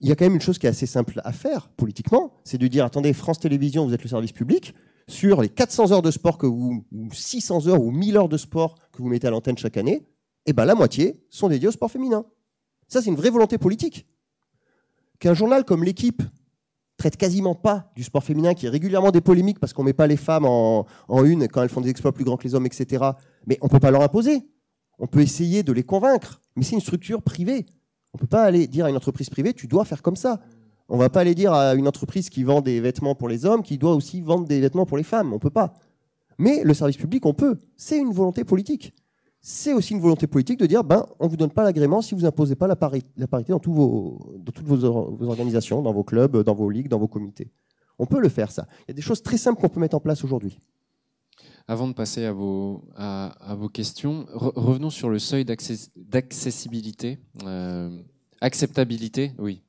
[0.00, 2.58] Il y a quand même une chose qui est assez simple à faire politiquement, c'est
[2.58, 4.74] de dire attendez, France Télévisions, vous êtes le service public,
[5.06, 8.36] sur les 400 heures de sport que vous, ou 600 heures ou 1000 heures de
[8.36, 10.06] sport que vous mettez à l'antenne chaque année,
[10.46, 12.26] et eh ben la moitié sont dédiées au sport féminin.
[12.86, 14.06] Ça, c'est une vraie volonté politique.
[15.24, 16.22] Qu'un journal comme l'équipe
[16.98, 20.06] traite quasiment pas du sport féminin, qui est régulièrement des polémiques parce qu'on met pas
[20.06, 22.66] les femmes en, en, une quand elles font des exploits plus grands que les hommes,
[22.66, 23.02] etc.
[23.46, 24.46] Mais on peut pas leur imposer.
[24.98, 27.64] On peut essayer de les convaincre, mais c'est une structure privée.
[28.12, 30.40] On peut pas aller dire à une entreprise privée, tu dois faire comme ça.
[30.90, 33.62] On va pas aller dire à une entreprise qui vend des vêtements pour les hommes,
[33.62, 35.32] qui doit aussi vendre des vêtements pour les femmes.
[35.32, 35.72] On peut pas.
[36.36, 37.60] Mais le service public, on peut.
[37.78, 38.92] C'est une volonté politique.
[39.46, 42.24] C'est aussi une volonté politique de dire, ben, on vous donne pas l'agrément si vous
[42.24, 43.06] imposez pas la, parité,
[43.48, 44.18] dans, toutes vos,
[45.20, 47.50] organisations, dans vos clubs, dans vos ligues, dans vos comités.
[47.98, 48.66] On peut le faire, ça.
[48.80, 50.58] Il y a des choses très simples qu'on peut mettre en place aujourd'hui.
[51.68, 52.80] Avant de passer à vos,
[53.70, 57.18] questions, re revenons sur le seuil d'accessibilité.
[57.44, 58.00] Euh,
[58.40, 59.62] acceptabilité, oui,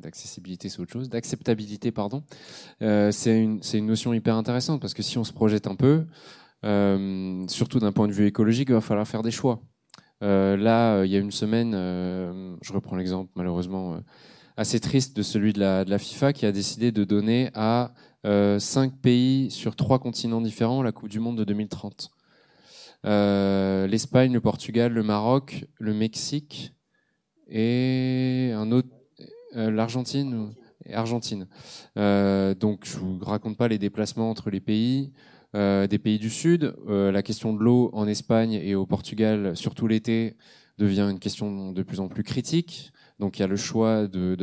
[0.00, 2.22] d'accessibilité c'est autre chose, d'acceptabilité, pardon.
[2.82, 6.04] Euh, c'est une, notion hyper intéressante parce que si on se projette un peu,
[6.62, 9.60] surtout d'un point de vue écologique, il va falloir faire des choix.
[10.22, 14.00] Euh, là, il y a une semaine, euh, je reprends l'exemple malheureusement euh,
[14.56, 17.92] assez triste de celui de la, FIFA qui a décidé de donner à
[18.58, 22.10] cinq pays sur trois continents différents la Coupe du Monde de 2030.
[23.04, 26.74] L'Espagne, le Portugal, le Maroc, le Mexique
[27.48, 28.52] et
[29.54, 30.52] l'Argentine.
[30.92, 31.46] Argentine.
[31.96, 35.12] Euh, donc je vous raconte pas les déplacements entre les pays.
[35.54, 36.74] Euh, des pays du Sud.
[36.88, 40.36] Euh, la question de l'eau en Espagne et au Portugal, surtout l'été,
[40.76, 42.92] devient une question de plus en plus critique.
[43.18, 44.36] Donc il y a le choix du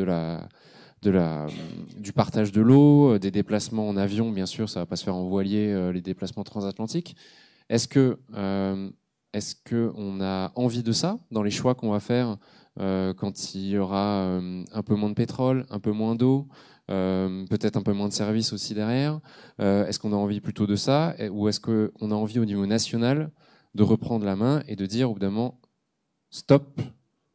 [2.14, 5.28] partage de l'eau, des déplacements en avion, bien sûr, ça va pas se faire en
[5.28, 7.16] voilier, euh, les déplacements transatlantiques.
[7.70, 7.88] Est-ce
[8.34, 8.89] euh,
[9.34, 12.36] est-ce que on a envie de ça dans les choix qu'on va faire euh,
[12.78, 16.47] quand il y aura un peu moins de pétrole, un peu moins d'eau,
[16.91, 19.19] euh, peut-être un peu moins de services aussi derrière.
[19.59, 21.15] Euh, est-ce qu'on a envie plutôt de ça?
[21.32, 23.32] Ou est-ce qu'on a envie au niveau national
[23.73, 25.59] de reprendre la main et de dire évidemment
[26.30, 26.80] stop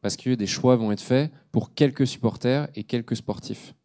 [0.01, 3.75] parce que des choix vont être faits pour quelques supporters et quelques sportifs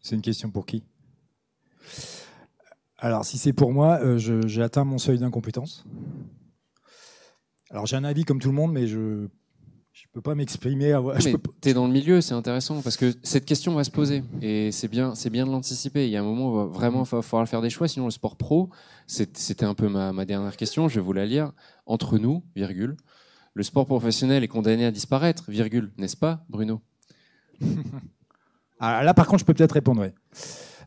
[0.00, 0.84] C'est une question pour qui?
[2.98, 5.84] Alors si c'est pour moi, euh, j'ai atteint mon seuil d'incompétence.
[7.70, 9.28] Alors j'ai un avis comme tout le monde, mais je
[9.96, 10.94] je peux pas m'exprimer.
[11.62, 14.70] Tu es dans le milieu, c'est intéressant parce que cette question va se poser et
[14.70, 16.06] c'est bien, c'est bien de l'anticiper.
[16.06, 18.10] Il y a un moment où vraiment il va falloir faire des choix, sinon le
[18.10, 18.68] sport pro,
[19.06, 20.88] c'était un peu ma, ma, dernière question.
[20.88, 21.52] Je vais vous la lire.
[21.86, 22.98] Entre nous, virgule,
[23.54, 26.82] le sport professionnel est condamné à disparaître, virgule, n'est-ce pas, Bruno?
[28.78, 30.02] Ah, Là, par contre, je peux peut-être répondre.
[30.02, 30.12] Ouais.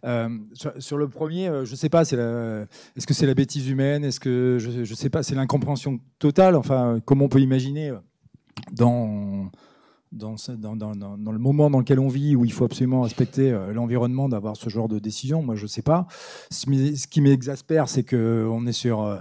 [0.06, 4.20] Euh, sur, le premier, euh, je sais pas, est-ce que c'est la bêtise humaine Est-ce
[4.20, 7.93] que je, je sais pas, c'est l'incompréhension totale Enfin, comment on peut imaginer
[8.72, 9.50] dans,
[10.12, 14.30] dans, dans, le moment dans lequel on vit, où il faut absolument respecter euh, l'environnement,
[14.30, 16.08] d'avoir ce genre de décision, moi je ne sais pas.
[16.50, 19.20] Ce qui m'exaspère, c'est qu'on est sur, euh,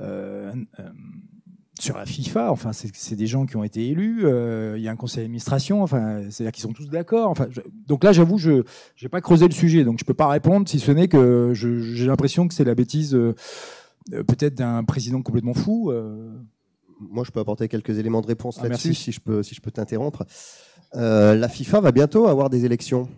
[0.00, 0.52] euh,
[1.78, 4.90] sur la FIFA, enfin c'est des gens qui ont été élus, euh, il y a
[4.90, 7.28] un conseil d'administration, enfin c'est-à-dire qu'ils sont tous d'accord.
[7.28, 8.62] Enfin, je, donc là j'avoue, je
[9.02, 11.52] n'ai pas creusé le sujet, donc je ne peux pas répondre, si ce n'est que
[11.54, 13.12] j'ai l'impression que c'est la bêtise
[14.10, 15.92] peut-être d'un président complètement fou
[17.00, 19.60] moi, je peux apporter quelques éléments de réponse ah, là-dessus, si je peux, si je
[19.60, 20.24] peux t'interrompre.
[20.94, 23.08] Euh, la FIFA va bientôt avoir des élections.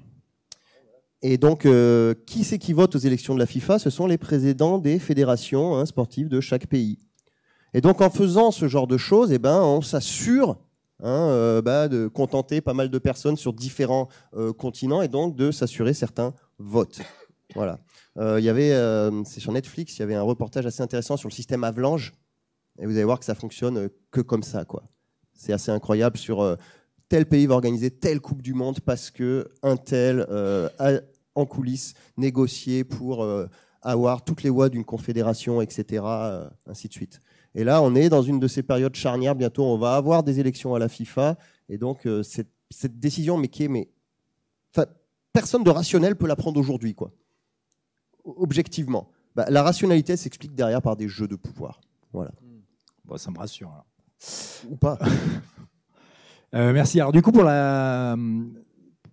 [1.22, 3.78] Et donc, euh, qui c'est qui vote aux élections de la FIFA?
[3.78, 6.98] Ce sont les présidents des fédérations hein, sportives de chaque pays.
[7.74, 10.56] Et donc, en faisant ce genre de choses, eh ben, on s'assure
[11.00, 15.36] hein, euh, bah, de contenter pas mal de personnes sur différents euh, continents et donc
[15.36, 17.00] de s'assurer certains votes.
[17.54, 17.78] Voilà.
[18.18, 21.64] Euh, il c'est sur Netflix, il y avait un reportage assez intéressant sur le système
[21.64, 22.12] Avalanche
[22.80, 24.64] et vous allez voir que ça fonctionne que comme ça.
[25.34, 26.56] C'est assez incroyable sur
[27.08, 30.26] tel pays va organiser telle Coupe du Monde parce que un tel
[31.34, 33.26] en coulisses négocié pour
[33.82, 36.04] avoir toutes les voix d'une confédération, etc.
[36.66, 37.20] Ainsi de suite.
[37.58, 39.34] Et là, on est dans une de ces périodes charnières.
[39.34, 41.36] Bientôt, on va avoir des élections à la FIFA,
[41.68, 43.88] et donc euh, cette, cette, décision, mais qui est, mais
[45.32, 47.10] personne de rationnel peut la prendre aujourd'hui, quoi.
[48.24, 51.80] Objectivement, bah, la rationalité s'explique derrière par des jeux de pouvoir.
[52.12, 52.30] Voilà.
[53.04, 53.70] Bon, ça me rassure.
[53.70, 53.86] Alors.
[54.70, 54.96] Ou pas.
[56.54, 57.00] euh, merci.
[57.00, 58.14] Alors du coup, pour la,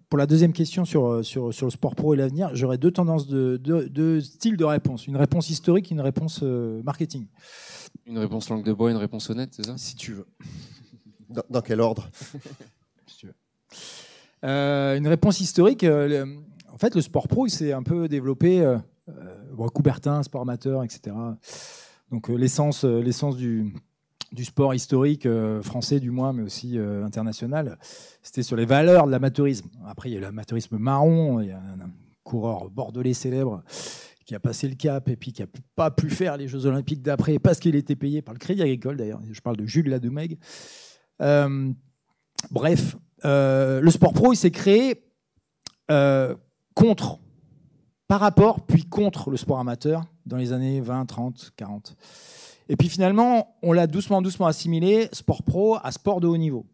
[0.09, 3.27] pour la deuxième question sur, sur, sur le sport pro et l'avenir, j'aurais deux tendances,
[3.27, 5.07] de, deux, deux, styles de réponse.
[5.07, 7.27] Une réponse historique et une réponse euh, marketing.
[8.05, 9.77] Une réponse langue de bois, une réponse honnête, c'est ça?
[9.77, 10.27] Si tu veux.
[11.29, 12.09] Dans, dans quel ordre?
[13.07, 13.35] Si tu veux.
[14.43, 15.83] Euh, une réponse historique.
[15.83, 16.37] Euh, le,
[16.73, 18.61] en fait, le sport pro, il s'est un peu développé.
[18.61, 21.15] Euh, bon, Coubertin, sport amateur, etc.
[22.11, 23.73] Donc euh, l'essence, l'essence du,
[24.31, 27.77] du sport historique euh, français du moins, mais aussi euh, international,
[28.21, 29.69] c'était sur les valeurs de l'amateurisme.
[29.85, 31.91] Après, il y a l'amateurisme marron, il y a un,
[32.23, 33.61] coureur bordelais célèbre
[34.25, 37.03] qui a passé le cap et puis qui n'a pas pu faire les Jeux Olympiques
[37.03, 39.21] d'après parce qu'il était payé par le Crédit Agricole, d'ailleurs.
[39.31, 40.39] Je parle de Jules Ladoumègue.
[41.21, 41.71] Euh,
[42.49, 45.03] Bref, le sport pro, il s'est créé
[46.73, 47.19] contre,
[48.07, 51.95] par rapport, puis contre le sport amateur dans les années 20, 30, 40.
[52.69, 56.65] Et puis finalement, on l'a doucement, doucement assimilé, sport pro, à sport de haut niveau.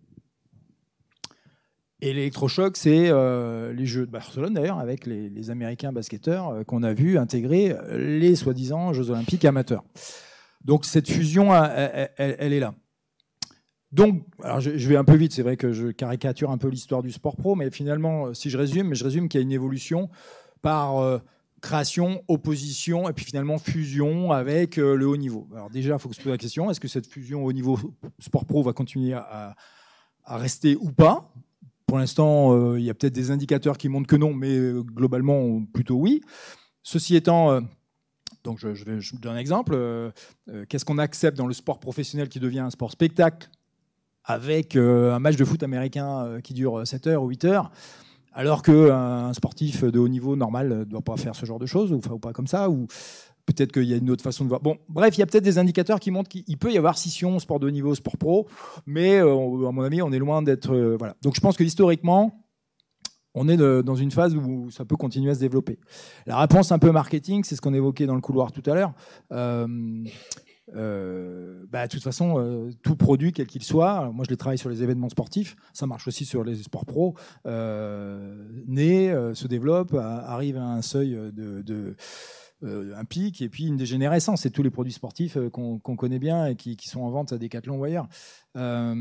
[2.03, 6.81] Et l'électrochoc, c'est euh, les Jeux de Barcelone d'ailleurs, avec les, Américains basketteurs euh, qu'on
[6.81, 9.83] a vu intégrer les soi-disant Jeux olympiques amateurs.
[10.63, 12.73] Donc cette fusion, elle, est là.
[13.91, 17.03] Donc, alors je, vais un peu vite, c'est vrai que je caricature un peu l'histoire
[17.03, 20.09] du sport pro, mais finalement, si je résume, je résume qu'il y a une évolution
[20.61, 21.19] par euh,
[21.61, 25.47] création, opposition et puis finalement fusion avec le haut niveau.
[25.53, 27.79] Alors déjà, il faut se poser la question est-ce que cette fusion au niveau
[28.19, 29.55] sport pro va continuer à,
[30.25, 31.31] rester ou pas?
[31.85, 34.81] Pour l'instant, euh, il y a peut-être des indicateurs qui montrent que non, mais euh,
[34.81, 36.21] globalement, plutôt oui.
[36.83, 37.61] Ceci étant, euh,
[38.45, 39.77] donc je, vais, je, donne un exemple.
[40.69, 43.49] Qu'est-ce qu'on accepte dans le sport professionnel qui devient un sport spectacle
[44.23, 47.71] avec un match de foot américain qui dure 7 heures ou 8 heures?
[48.33, 51.91] Alors qu'un sportif de haut niveau normal ne doit pas faire ce genre de choses,
[51.91, 52.87] ou, pas comme ça, ou
[53.45, 54.61] Peut-être qu'il y a une autre façon de voir.
[54.61, 57.39] Bon, bref, il y a peut-être des indicateurs qui montrent qu'il peut y avoir scission
[57.39, 58.47] sport de niveau, sport pro,
[58.85, 60.73] mais euh, à mon avis, on est loin d'être.
[60.73, 60.97] Euh.
[61.21, 62.45] Donc je pense que historiquement,
[63.33, 65.79] on est dans une phase où ça peut continuer à se développer.
[66.25, 68.93] La réponse un peu marketing, c'est ce qu'on évoquait dans le couloir tout à l'heure.
[69.31, 69.67] Euh,
[70.67, 74.83] bah, de toute façon, tout produit, quel qu'il soit, moi je les travaille sur les
[74.83, 80.81] événements sportifs, ça marche aussi sur les sports pro, naît, se développe, arrive à un
[80.81, 81.95] seuil de
[82.63, 84.41] euh, un pic et puis une dégénérescence.
[84.41, 87.39] C'est tous les produits sportifs euh, qu'on connaît bien et qui, sont en vente à
[87.39, 88.07] Decathlon ou ailleurs.
[88.55, 88.93] Euh,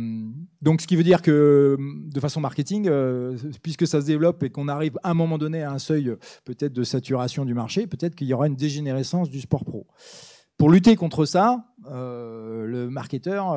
[0.63, 2.91] donc, ce qui veut dire que, de façon marketing,
[3.63, 6.73] puisque ça se développe et qu'on arrive à un moment donné à un seuil peut-être
[6.73, 9.87] de saturation du marché, peut-être qu'il y aura une dégénérescence du sport pro.
[10.61, 13.57] Pour lutter contre ça, le marketeur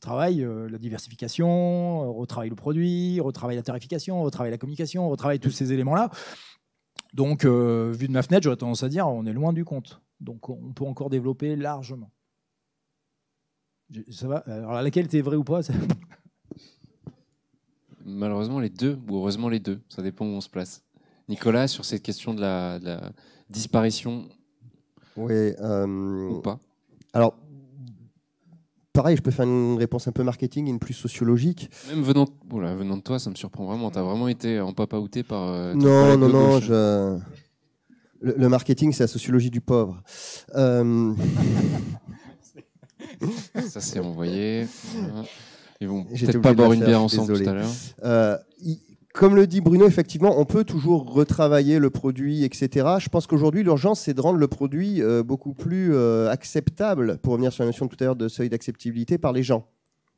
[0.00, 5.72] travaille la diversification, retravaille le produit, retravaille la tarification, retravaille la communication, retravaille tous ces
[5.72, 6.10] éléments-là
[7.16, 10.02] donc, euh, vu de ma fenêtre, j'aurais tendance à dire on est loin du compte.
[10.20, 12.10] Donc, on peut encore développer largement.
[14.10, 14.38] Ça va?
[14.46, 15.60] Alors, laquelle était vraie ou pas
[18.04, 19.80] Malheureusement, les deux, ou heureusement, les deux.
[19.88, 20.84] Ça dépend où on se place.
[21.28, 22.78] Nicolas, sur cette question de la,
[23.48, 24.28] disparition.
[25.16, 25.32] Oui.
[25.32, 26.58] Euh, ou pas
[27.12, 27.34] Alors,
[28.96, 31.70] pareil, je peux faire une réponse un peu marketing et une plus sociologique.
[31.88, 33.90] Même venant, venant de toi, ça me surprend vraiment.
[33.90, 35.48] Tu as vraiment été en papa outé par.
[35.48, 36.60] Euh, non, non, non.
[36.60, 37.18] Je...
[38.20, 40.02] Le, marketing, c'est la sociologie du pauvre.
[40.54, 41.12] Euh,
[43.68, 44.66] ça s'est envoyé.
[45.80, 47.70] Ils vont peut-être pas boire une bière ensemble tout à l'heure.
[48.02, 48.38] Euh,
[49.16, 52.86] comme le dit Bruno, effectivement, on peut toujours retravailler le produit, etc.
[52.98, 57.32] Je pense qu'aujourd'hui, l'urgence, c'est de rendre le produit euh, beaucoup plus euh, acceptable, pour
[57.32, 59.66] revenir sur la notion tout à l'heure de seuil d'acceptabilité, par les gens.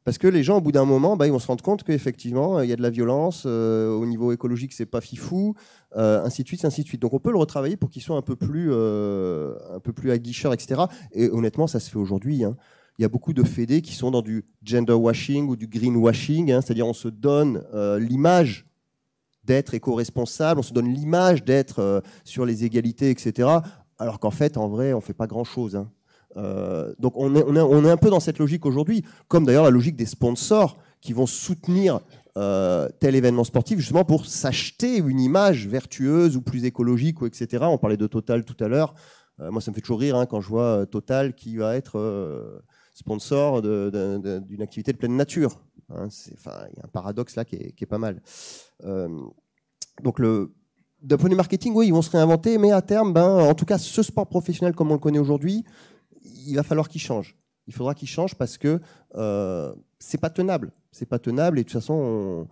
[0.04, 2.60] Parce que les gens, au bout d'un moment, bah, ils vont se rendre compte qu'effectivement,
[2.60, 5.54] il y a de la violence, euh, au niveau écologique, c'est pas fifou,
[5.94, 7.00] ainsi de suite, ainsi de suite.
[7.00, 10.52] Donc on peut le retravailler pour qu'il soit un peu plus, un peu plus aguicheur,
[10.52, 10.82] etc.
[11.12, 12.44] Et honnêtement, ça se fait aujourd'hui.
[12.44, 12.56] Hein
[12.98, 15.94] il y a beaucoup de fédés qui sont dans du gender washing ou du green
[15.94, 17.62] washing, hein, c'est-à-dire on se donne
[18.00, 18.67] l'image
[19.48, 23.48] d'être éco-responsable, on se donne l'image d'être euh, sur les égalités, etc.
[23.98, 25.74] Alors qu'en fait, en vrai, on ne fait pas grand-chose.
[25.74, 25.90] Hein.
[26.36, 29.70] Euh, donc on est, on, est, un peu dans cette logique aujourd'hui, comme d'ailleurs la
[29.70, 32.00] logique des sponsors qui vont soutenir
[32.36, 37.64] euh, tel événement sportif justement pour s'acheter une image vertueuse ou plus écologique ou etc.
[37.68, 38.94] On parlait de Total tout à l'heure.
[39.38, 42.62] moi, ça me fait toujours rire hein, quand je vois Total qui va être
[42.94, 45.58] sponsor d'une activité de pleine nature.
[45.90, 48.20] Hein, il y a un paradoxe là qui est, pas mal.
[48.84, 49.08] Euh,
[50.02, 53.28] donc d'un point de vue marketing, oui, ils vont se réinventer, mais à terme, ben,
[53.28, 55.64] en tout cas, ce sport professionnel comme on le connaît aujourd'hui,
[56.22, 57.36] il va falloir qu'il change.
[57.66, 58.80] Il faudra qu'il change parce que
[59.14, 60.72] euh, c'est pas tenable.
[60.90, 62.48] C'est pas tenable et de toute façon,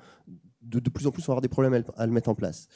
[0.66, 2.68] de, plus en plus, on va avoir des problèmes à, le mettre en place.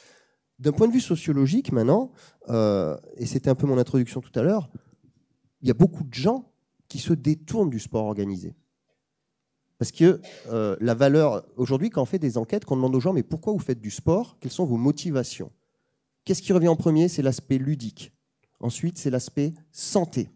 [0.59, 2.11] D'un point de vue sociologique, maintenant,
[2.49, 4.69] euh, et c'était un peu mon introduction tout à l'heure,
[5.61, 6.51] il y a beaucoup de gens
[6.87, 8.55] qui se détournent du sport organisé.
[9.81, 10.21] Parce que
[10.51, 13.23] euh, la valeur, aujourd'hui, quand on fait des enquêtes, quand on demande aux gens, mais
[13.23, 14.37] pourquoi vous faites du sport?
[14.39, 15.51] Quelles sont vos motivations?
[16.23, 17.07] Qu'est-ce qui revient en premier?
[17.07, 18.13] C'est l'aspect ludique.
[18.59, 20.29] Ensuite, c'est l'aspect santé.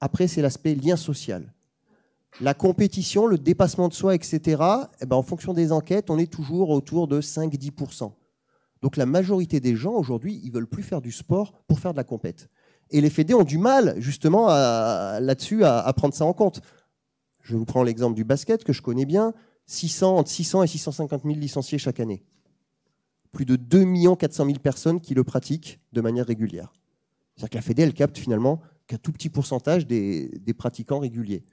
[0.00, 1.52] Après, c'est l'aspect lien social.
[2.40, 4.62] La compétition, le dépassement de soi, etc.,
[5.00, 8.12] eh ben, en fonction des enquêtes, on est toujours autour de 5-10%.
[8.82, 11.96] Donc la majorité des gens, aujourd'hui, ils veulent plus faire du sport pour faire de
[11.96, 12.50] la compète.
[12.92, 16.62] Et les fédés ont du mal, justement, là-dessus, à, à prendre ça en compte.
[17.46, 19.32] Je vous prends l'exemple du basket que je connais bien.
[19.66, 22.24] 600, entre 600 et 650 000 licenciés chaque année.
[23.30, 23.84] Plus de 2
[24.16, 26.72] 400 000 personnes qui le pratiquent de manière régulière.
[27.36, 30.28] C'est-à-dire que la Fédé, elle capte finalement qu'un tout petit pourcentage des,
[30.58, 31.44] pratiquants réguliers.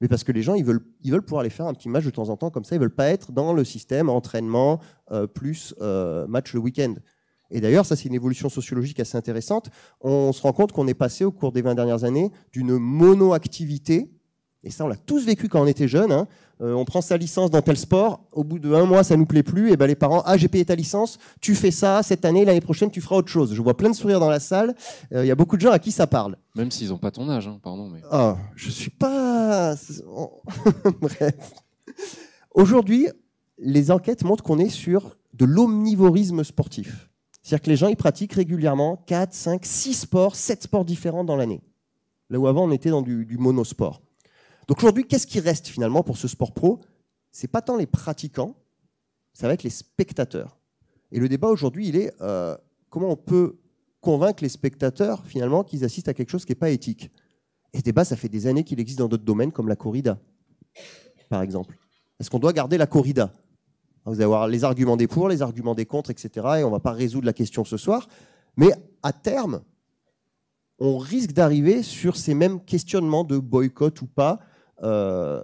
[0.00, 0.84] mais parce que les gens, ils veulent,
[1.24, 2.76] pouvoir aller faire un petit match de temps en temps comme ça.
[2.76, 4.78] Ils veulent pas être dans le système entraînement
[5.10, 6.94] euh, plus euh, match le week-end.
[7.50, 9.70] Et d'ailleurs, ça, c'est une évolution sociologique assez intéressante.
[10.00, 14.12] On se rend compte qu'on est passé au cours des 20 dernières années d'une mono-activité,
[14.64, 16.10] et ça, on l'a tous vécu quand on était jeune.
[16.12, 16.26] hein.
[16.60, 19.26] Euh, on prend sa licence dans tel sport, au bout de un mois, ça nous
[19.26, 22.24] plaît plus, et ben les parents, ah, j'ai payé ta licence, tu fais ça, cette
[22.24, 23.54] année, l'année prochaine, tu feras autre chose.
[23.54, 24.74] Je vois plein de sourires dans la salle.
[25.12, 26.36] Euh, Il y a beaucoup de gens à qui ça parle.
[26.56, 27.88] Même s'ils n'ont pas ton âge, hein, pardon.
[27.88, 28.00] Mais...
[28.10, 29.76] Ah, je suis pas.
[31.00, 31.34] Bref.
[32.54, 33.08] Aujourd'hui,
[33.58, 37.08] les enquêtes montrent qu'on est sur de l'omnivorisme sportif.
[37.42, 41.36] C'est-à-dire que les gens, ils pratiquent régulièrement 4, 5, 6 sports, 7 sports différents dans
[41.36, 41.60] l'année.
[42.30, 44.02] Là où avant, on était dans du, du monosport.
[44.68, 46.80] Donc aujourd'hui, qu'est-ce qui reste finalement pour ce sport pro?
[47.30, 48.54] C'est pas tant les pratiquants,
[49.32, 50.58] ça va être les spectateurs.
[51.10, 52.56] Et le débat aujourd'hui, il est euh,
[52.90, 53.58] comment on peut
[54.00, 57.10] convaincre les spectateurs finalement qu'ils assistent à quelque chose qui n'est pas éthique?
[57.72, 60.18] Et ce débat, ça fait des années qu'il existe dans d'autres domaines comme la corrida,
[61.28, 61.78] par exemple.
[62.20, 63.32] Est-ce qu'on doit garder la corrida?
[64.04, 66.30] Vous allez avoir les arguments des pour, les arguments des contre, etc.
[66.58, 68.08] Et on ne va pas résoudre la question ce soir.
[68.56, 68.70] Mais
[69.02, 69.62] à terme,
[70.78, 74.40] on risque d'arriver sur ces mêmes questionnements de boycott ou pas.
[74.82, 75.42] Euh,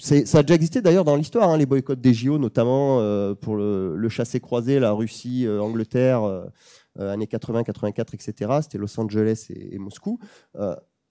[0.00, 3.56] ça a déjà existé d'ailleurs dans l'histoire, hein, les boycotts des JO, notamment euh, pour
[3.56, 6.46] le, chassé-croisé, la Russie, euh, Angleterre, euh,
[6.98, 8.52] années 80, 84, etc.
[8.62, 10.18] C'était Los Angeles et, Moscou.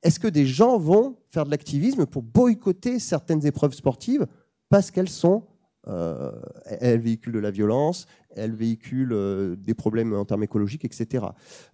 [0.01, 4.25] Est-ce que des gens vont faire de l'activisme pour boycotter certaines épreuves sportives
[4.69, 5.43] parce qu'elles sont,
[5.89, 6.31] euh,
[6.79, 11.25] elles véhiculent de la violence, elles véhiculent euh, des problèmes en termes écologiques, etc.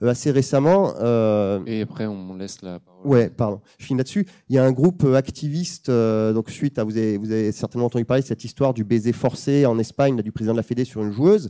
[0.01, 0.93] Euh, assez récemment,
[1.65, 3.05] Et après, on laisse la parole.
[3.05, 3.61] Ouais, pardon.
[3.77, 4.25] Je finis là-dessus.
[4.49, 8.05] Il y a un groupe activiste, donc suite à, vous avez, vous avez certainement entendu
[8.05, 10.85] parler de cette histoire du baiser forcé en Espagne, là, du président de la Fédé
[10.85, 11.49] sur une joueuse.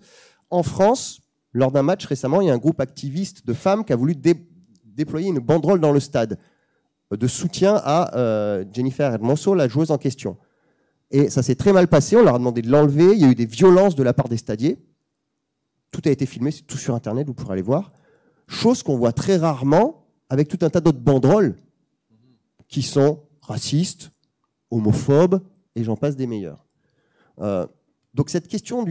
[0.50, 1.22] En France,
[1.54, 4.16] lors d'un match récemment, il y a un groupe activiste de femmes qui a voulu
[4.16, 4.48] dé-
[4.86, 6.38] déployer une banderole dans le stade
[7.12, 10.38] de soutien à Jennifer Hermoso, la joueuse en question.
[11.12, 13.30] Et ça s'est très mal passé, on leur a demandé de l'enlever, il y a
[13.30, 14.78] eu des violences de la part des stadiers.
[15.92, 17.92] Tout a été filmé, c'est tout sur Internet, vous pourrez aller voir.
[18.48, 21.56] Chose qu'on voit très rarement avec tout un tas d'autres banderoles
[22.68, 24.12] qui sont racistes,
[24.72, 25.42] homophobes,
[25.76, 26.66] et j'en passe des meilleurs.
[27.40, 27.68] Euh,
[28.14, 28.84] donc cette question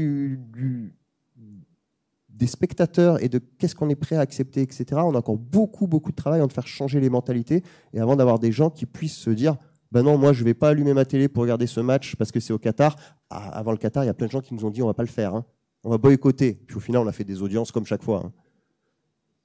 [2.28, 5.86] des spectateurs et de qu'est-ce qu'on est prêt à accepter, etc., on a encore beaucoup,
[5.86, 7.62] beaucoup de travail avant de faire changer les mentalités
[7.92, 9.56] et avant d'avoir des gens qui puissent se dire
[9.94, 12.40] ben non, moi je vais pas allumer ma télé pour regarder ce match parce que
[12.40, 12.96] c'est au Qatar.
[13.30, 14.86] Ah, avant le Qatar, il y a plein de gens qui nous ont dit on
[14.86, 15.44] va pas le faire, hein.
[15.84, 16.54] on va boycotter.
[16.66, 18.22] Puis au final, on a fait des audiences comme chaque fois.
[18.26, 18.32] hein.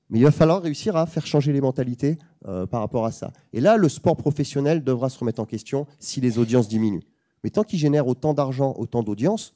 [0.10, 3.32] Mais il va falloir réussir à faire changer les mentalités euh, par rapport à ça.
[3.54, 7.04] Et là, le sport professionnel devra se remettre en question si les audiences diminuent.
[7.43, 9.54] Mais tant qu'il génère autant d'argent, autant d'audience,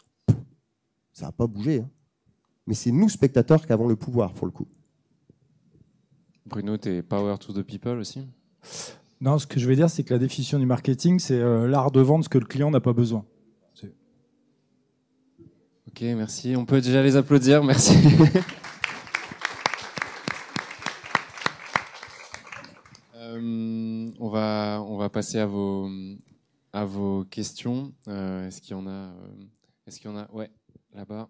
[1.12, 1.80] ça va pas bouger.
[1.80, 1.90] hein.
[2.68, 4.68] Mais c'est nous, spectateurs, qui avons le pouvoir, pour le coup.
[6.46, 8.28] Bruno, t'es power to the people aussi?
[9.24, 11.92] Non, ce que je vais dire, c'est que la définition du marketing, c'est euh, l'art
[11.92, 13.26] de vendre ce que le client n'a pas besoin.
[15.88, 16.56] Ok, merci.
[16.58, 17.96] On peut déjà les applaudir, merci.
[23.16, 25.90] Euh, on, va, on va passer à vos,
[26.72, 27.94] à vos questions.
[28.08, 29.12] Euh, Est-ce qu'il y en a
[29.88, 30.52] Est-ce qu'il y en a Ouais,
[30.94, 31.30] là-bas.